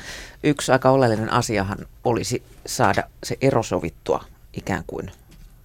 [0.43, 5.13] yksi aika oleellinen asiahan olisi saada se ero sovittua ikään kuin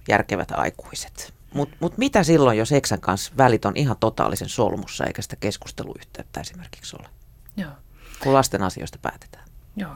[0.08, 1.34] järkevät aikuiset.
[1.54, 6.40] Mutta mut mitä silloin, jos Eksän kanssa välit on ihan totaalisen solmussa eikä sitä keskusteluyhteyttä
[6.40, 7.08] esimerkiksi ole?
[7.56, 7.70] Joo.
[8.22, 9.44] Kun lasten asioista päätetään.
[9.76, 9.94] Joo.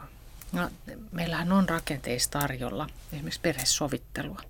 [0.55, 0.70] No,
[1.12, 4.40] meillähän on rakenteissa tarjolla esimerkiksi perhesovittelua.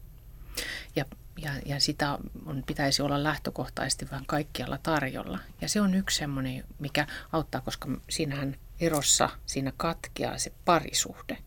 [0.96, 1.04] Ja,
[1.38, 5.38] ja, ja sitä on, pitäisi olla lähtökohtaisesti vähän kaikkialla tarjolla.
[5.60, 11.38] Ja se on yksi semmoinen, mikä auttaa, koska siinähän erossa siinä katkeaa se parisuhde.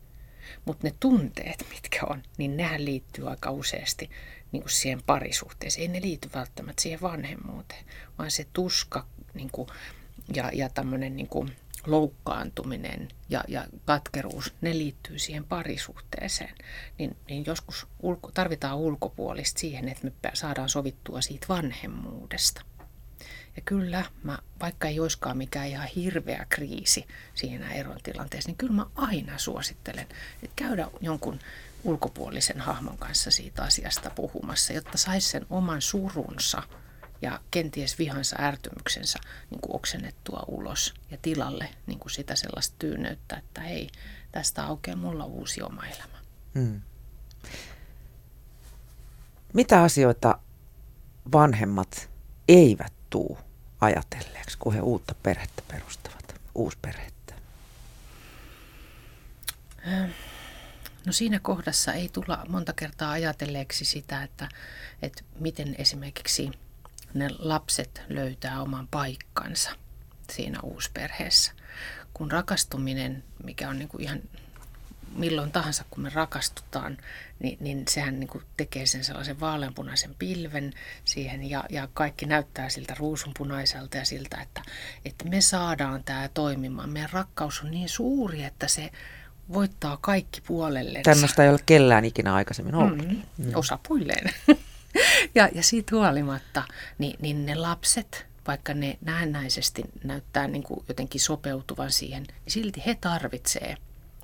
[0.64, 4.10] Mutta ne tunteet, mitkä on, niin nehän liittyy aika useasti
[4.52, 5.82] niin kuin siihen parisuhteeseen.
[5.82, 7.84] Ei ne liity välttämättä siihen vanhemmuuteen,
[8.18, 9.68] vaan se tuska niin kuin,
[10.34, 11.56] ja, ja tämmöinen niin kuin,
[11.86, 16.54] loukkaantuminen ja, ja katkeruus, ne liittyy siihen parisuhteeseen.
[16.98, 22.62] Niin, niin joskus ulko, tarvitaan ulkopuolista siihen, että me saadaan sovittua siitä vanhemmuudesta.
[23.56, 28.72] Ja kyllä, mä, vaikka ei olisikaan mikään ihan hirveä kriisi siinä eron tilanteessa, niin kyllä
[28.72, 30.06] mä aina suosittelen,
[30.42, 31.38] että käydä jonkun
[31.84, 36.62] ulkopuolisen hahmon kanssa siitä asiasta puhumassa, jotta saisi sen oman surunsa
[37.22, 39.18] ja kenties vihansa ärtymyksensä
[39.50, 43.90] niin kuin oksennettua ulos ja tilalle niin kuin sitä sellaista tyyneyttä, että hei,
[44.32, 46.18] tästä aukeaa mulla uusi oma elämä.
[46.54, 46.80] Hmm.
[49.52, 50.38] Mitä asioita
[51.32, 52.10] vanhemmat
[52.48, 53.38] eivät tuu
[53.80, 57.34] ajatelleeksi, kun he uutta perhettä perustavat, uusperhettä?
[61.06, 64.48] No siinä kohdassa ei tulla monta kertaa ajatelleeksi sitä, että,
[65.02, 66.50] että miten esimerkiksi
[67.14, 69.70] ne lapset löytää oman paikkansa
[70.32, 71.52] siinä uusperheessä.
[72.14, 74.20] Kun rakastuminen, mikä on niin kuin ihan
[75.16, 76.96] milloin tahansa, kun me rakastutaan,
[77.38, 80.72] niin, niin sehän niin kuin tekee sen sellaisen vaaleanpunaisen pilven
[81.04, 84.62] siihen ja, ja kaikki näyttää siltä ruusunpunaiselta ja siltä, että,
[85.04, 86.90] että me saadaan tämä toimimaan.
[86.90, 88.90] Meidän rakkaus on niin suuri, että se
[89.52, 91.00] voittaa kaikki puolelle.
[91.02, 93.08] Tämmöistä ei ole kellään ikinä aikaisemmin ollut.
[93.08, 93.52] Mm, mm.
[93.54, 94.30] Osapuilleen.
[95.34, 96.62] ja, ja siitä huolimatta,
[96.98, 102.82] niin, niin ne lapset, vaikka ne näennäisesti näyttää niin kuin jotenkin sopeutuvan siihen, niin silti
[102.86, 103.76] he tarvitsee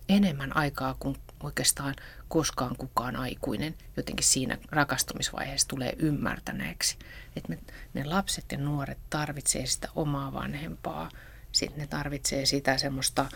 [0.09, 1.95] enemmän aikaa kuin oikeastaan
[2.29, 6.99] koskaan kukaan aikuinen jotenkin siinä rakastumisvaiheessa tulee ymmärtäneeksi.
[7.37, 7.59] Että me,
[7.95, 11.11] ne lapset ja nuoret tarvitsee sitä omaa vanhempaa,
[11.53, 13.27] sitten ne tarvitsee sitä semmoista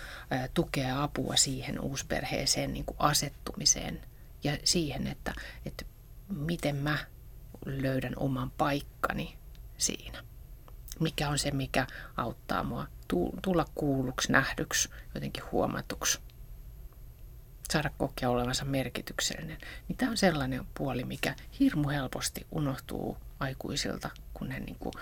[0.54, 4.00] tukea ja apua siihen uusperheeseen niin kuin asettumiseen
[4.44, 5.34] ja siihen, että,
[5.66, 5.84] että
[6.28, 6.98] miten mä
[7.68, 9.36] löydän oman paikkani
[9.78, 10.22] siinä.
[11.00, 12.86] Mikä on se, mikä auttaa mua
[13.42, 16.18] tulla kuulluksi, nähdyksi, jotenkin huomatuksi
[17.72, 19.58] saada kokea olevansa merkityksellinen,
[19.88, 24.92] niin tämä on sellainen puoli, mikä hirmu helposti unohtuu aikuisilta, kun ne niin kuin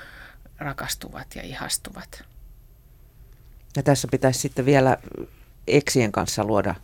[0.58, 2.24] rakastuvat ja ihastuvat.
[3.76, 4.96] Ja tässä pitäisi sitten vielä
[5.66, 6.74] eksien kanssa luoda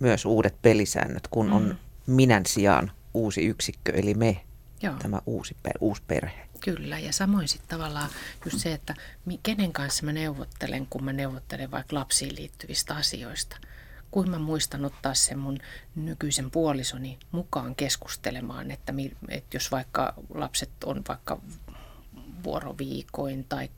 [0.00, 1.76] myös uudet pelisäännöt, kun on mm.
[2.06, 4.40] minän sijaan uusi yksikkö, eli me,
[4.82, 4.94] Joo.
[4.94, 6.48] tämä uusi, uusi perhe.
[6.60, 8.10] Kyllä, ja samoin sitten tavallaan
[8.44, 8.94] just se, että
[9.42, 13.56] kenen kanssa mä neuvottelen, kun mä neuvottelen vaikka lapsiin liittyvistä asioista–
[14.14, 15.58] kuin mä muistan ottaa sen mun
[15.94, 18.94] nykyisen puolisoni mukaan keskustelemaan, että,
[19.28, 21.40] että jos vaikka lapset on vaikka
[22.44, 23.70] vuoroviikoin tai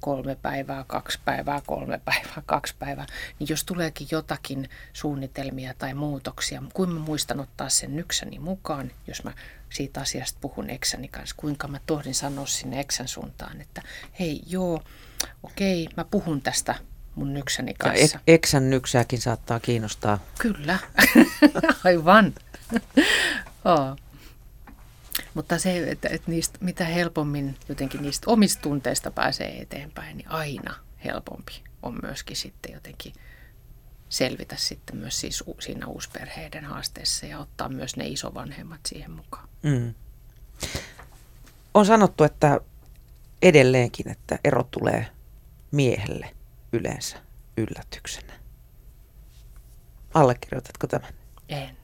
[0.00, 3.06] kolme päivää, kaksi päivää, kolme päivää, kaksi päivää,
[3.38, 9.24] niin jos tuleekin jotakin suunnitelmia tai muutoksia, kuin mä muistan ottaa sen nyksäni mukaan, jos
[9.24, 9.32] mä
[9.74, 13.82] siitä asiasta puhun eksäni kanssa, kuinka mä tohdin sanoa sinne eksän suuntaan, että
[14.20, 14.82] hei joo,
[15.42, 16.74] okei, mä puhun tästä
[17.14, 18.16] mun nyksäni kanssa.
[18.16, 20.18] Ja eksän nyksääkin saattaa kiinnostaa.
[20.38, 20.78] Kyllä,
[21.84, 22.34] aivan.
[23.64, 23.96] oh.
[25.34, 30.74] Mutta se, että, että niistä, mitä helpommin jotenkin niistä omista tunteista pääsee eteenpäin, niin aina
[31.04, 33.12] helpompi on myöskin sitten jotenkin
[34.14, 39.48] selvitä sitten myös siis siinä uusperheiden haasteessa ja ottaa myös ne isovanhemmat siihen mukaan.
[39.62, 39.94] Mm.
[41.74, 42.60] On sanottu, että
[43.42, 45.06] edelleenkin, että ero tulee
[45.70, 46.34] miehelle
[46.72, 47.16] yleensä
[47.56, 48.32] yllätyksenä.
[50.14, 51.14] Allekirjoitatko tämän?
[51.48, 51.76] En.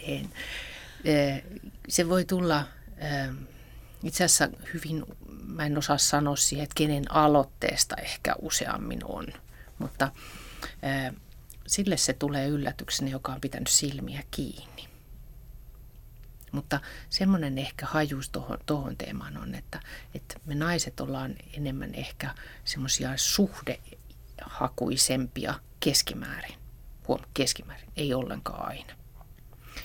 [0.00, 0.32] en.
[1.88, 2.64] Se voi tulla
[4.02, 5.04] itse asiassa hyvin,
[5.46, 9.26] mä en osaa sanoa siihen, että kenen aloitteesta ehkä useammin on,
[9.80, 10.10] mutta
[11.66, 14.88] sille se tulee yllätyksenä, joka on pitänyt silmiä kiinni.
[16.52, 19.80] Mutta semmoinen ehkä hajuus tuohon, tuohon teemaan on, että,
[20.14, 26.54] että me naiset ollaan enemmän ehkä semmoisia suhdehakuisempia keskimäärin.
[27.08, 28.94] Huom, keskimäärin, ei ollenkaan aina.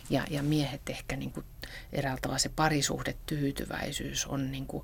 [0.10, 1.46] Ja, ja miehet ehkä niin kuin
[1.94, 4.84] eräällä tavalla se parisuhdetyytyväisyys on niin kuin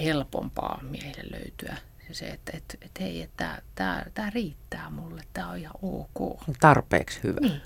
[0.00, 1.76] helpompaa miehille löytyä
[2.14, 6.40] se, että et, et hei, että tämä, tämä riittää mulle, tämä on ihan ok.
[6.60, 7.40] Tarpeeksi hyvä.
[7.40, 7.62] Niin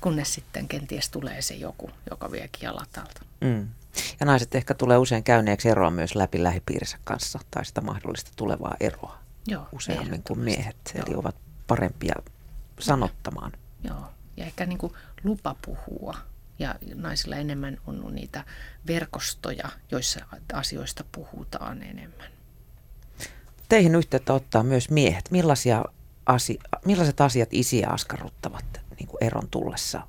[0.00, 3.20] kunnes sitten kenties tulee se joku, joka viekin jalat alta.
[3.40, 3.68] Mm.
[4.20, 8.76] Ja naiset ehkä tulee usein käyneeksi eroa myös läpi lähipiirissä kanssa tai sitä mahdollista tulevaa
[8.80, 11.04] eroa Joo, useammin kuin miehet, Joo.
[11.06, 11.36] eli ovat
[11.66, 12.14] parempia
[12.78, 13.52] sanottamaan.
[13.84, 14.92] Joo, ja ehkä niin kuin
[15.24, 16.14] lupa puhua.
[16.58, 18.44] Ja naisilla enemmän on niitä
[18.86, 20.20] verkostoja, joissa
[20.52, 22.37] asioista puhutaan enemmän.
[23.68, 25.30] Teihin yhteyttä ottaa myös miehet.
[25.30, 25.84] Millaisia
[26.26, 28.64] asi- millaiset asiat isiä askarruttavat
[28.98, 30.02] niin kuin eron tullessa,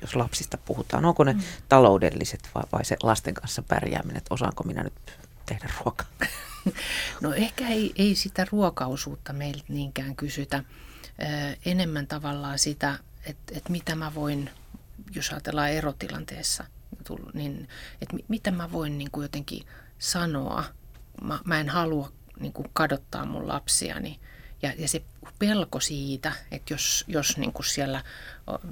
[0.00, 1.04] jos lapsista puhutaan?
[1.04, 1.40] Onko ne mm.
[1.68, 4.94] taloudelliset vai, vai se lasten kanssa pärjääminen, että osaanko minä nyt
[5.46, 6.06] tehdä ruokaa?
[7.20, 10.56] No ehkä ei, ei sitä ruokaosuutta meiltä niinkään kysytä.
[11.22, 14.50] Ö, enemmän tavallaan sitä, että, että mitä mä voin,
[15.14, 16.64] jos ajatellaan erotilanteessa,
[17.34, 17.68] niin
[18.00, 19.66] että mitä mä voin niin kuin jotenkin
[19.98, 20.64] sanoa,
[21.22, 24.20] mä, mä en halua niin kuin kadottaa mun lapsiani.
[24.62, 25.02] Ja, ja se
[25.38, 28.02] pelko siitä, että jos, jos niin kuin siellä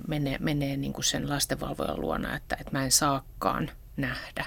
[0.08, 4.46] menee, menee niin kuin sen lastenvalvojan luona, että, että mä en saakaan nähdä.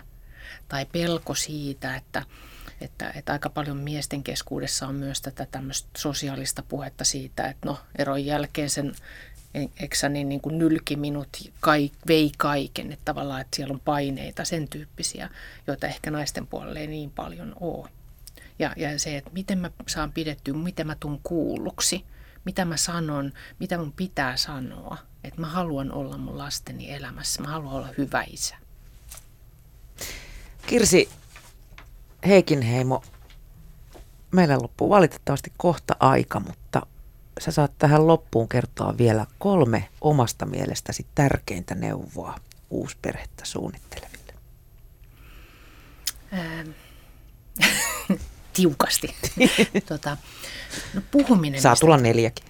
[0.68, 2.24] Tai pelko siitä, että,
[2.82, 7.80] että, että aika paljon miesten keskuudessa on myös tätä tämmöistä sosiaalista puhetta siitä, että no
[7.98, 8.96] eron jälkeen sen
[9.80, 14.68] eksäni niin kuin nylki minut, kai, vei kaiken, että tavallaan että siellä on paineita, sen
[14.68, 15.30] tyyppisiä,
[15.68, 17.90] joita ehkä naisten puolelle ei niin paljon ole.
[18.60, 22.06] Ja, ja se, että miten mä saan pidettyä, miten mä tuun kuulluksi,
[22.46, 24.98] mitä mä sanon, mitä mun pitää sanoa.
[25.24, 28.56] Että mä haluan olla mun lasteni elämässä, mä haluan olla hyvä isä.
[30.68, 31.10] Kirsi
[32.28, 33.04] Heikinheimo,
[34.32, 36.82] meillä loppuu valitettavasti kohta aika, mutta
[37.40, 42.36] sä saat tähän loppuun kertoa vielä kolme omasta mielestäsi tärkeintä neuvoa
[42.70, 44.34] uusperhettä suunnitteleville.
[46.34, 46.70] Ähm.
[48.58, 49.16] Tiukasti.
[49.90, 50.18] tota,
[50.94, 51.62] no puhuminen...
[51.62, 52.46] Saa tulla neljäkin.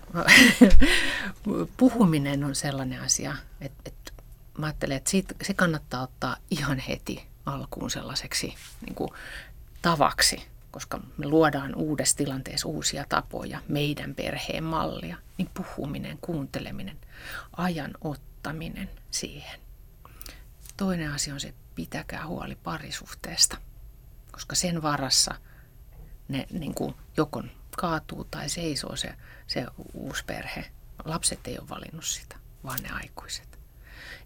[1.77, 4.11] puhuminen on sellainen asia, että, että
[4.57, 8.55] mä ajattelen, että siitä, se kannattaa ottaa ihan heti alkuun sellaiseksi
[8.85, 9.09] niin kuin,
[9.81, 10.47] tavaksi
[10.77, 16.97] koska me luodaan uudessa tilanteessa uusia tapoja, meidän perheen mallia, niin puhuminen, kuunteleminen,
[17.57, 19.59] ajan ottaminen siihen.
[20.77, 23.57] Toinen asia on se, pitäkää huoli parisuhteesta,
[24.31, 25.35] koska sen varassa
[26.27, 27.43] ne niin kuin joko
[27.77, 29.13] kaatuu tai seisoo se,
[29.47, 30.65] se uusi perhe.
[31.05, 33.59] Lapset ei ole valinnut sitä, vaan ne aikuiset.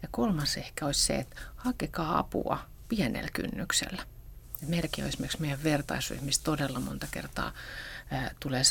[0.01, 4.05] Ja kolmas ehkä olisi se, että hakekaa apua pienellä kynnyksellä
[4.67, 7.53] meilläkin on esimerkiksi meidän vertaisryhmissä todella monta kertaa
[8.11, 8.61] ää, tulee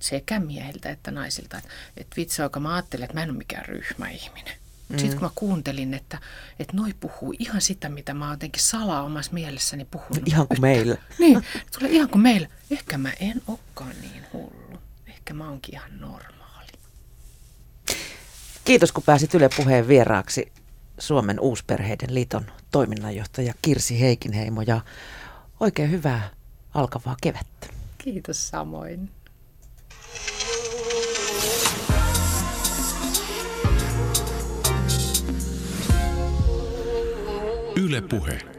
[0.00, 3.66] sekä miehiltä että naisilta, että, että vitsi oikein mä ajattelin, että mä en ole mikään
[3.66, 4.56] ryhmäihminen.
[4.88, 4.98] Mm.
[4.98, 6.18] Sitten kun mä kuuntelin, että,
[6.58, 10.28] että noi puhuu ihan sitä, mitä mä oon jotenkin salaa omassa mielessäni puhunut.
[10.28, 10.96] Ihan kuin meillä.
[11.18, 11.44] Niin,
[11.78, 12.48] tulee ihan kuin meillä.
[12.70, 14.78] Ehkä mä en olekaan niin hullu.
[15.06, 16.72] Ehkä mä oonkin ihan normaali.
[18.64, 20.52] Kiitos kun pääsit Yle Puheen vieraaksi
[20.98, 24.80] Suomen Uusperheiden liiton toiminnanjohtaja Kirsi Heikinheimo ja
[25.60, 26.30] Oikein hyvää
[26.74, 27.66] alkavaa kevättä.
[27.98, 29.10] Kiitos samoin.
[37.76, 38.55] Yle Puhe.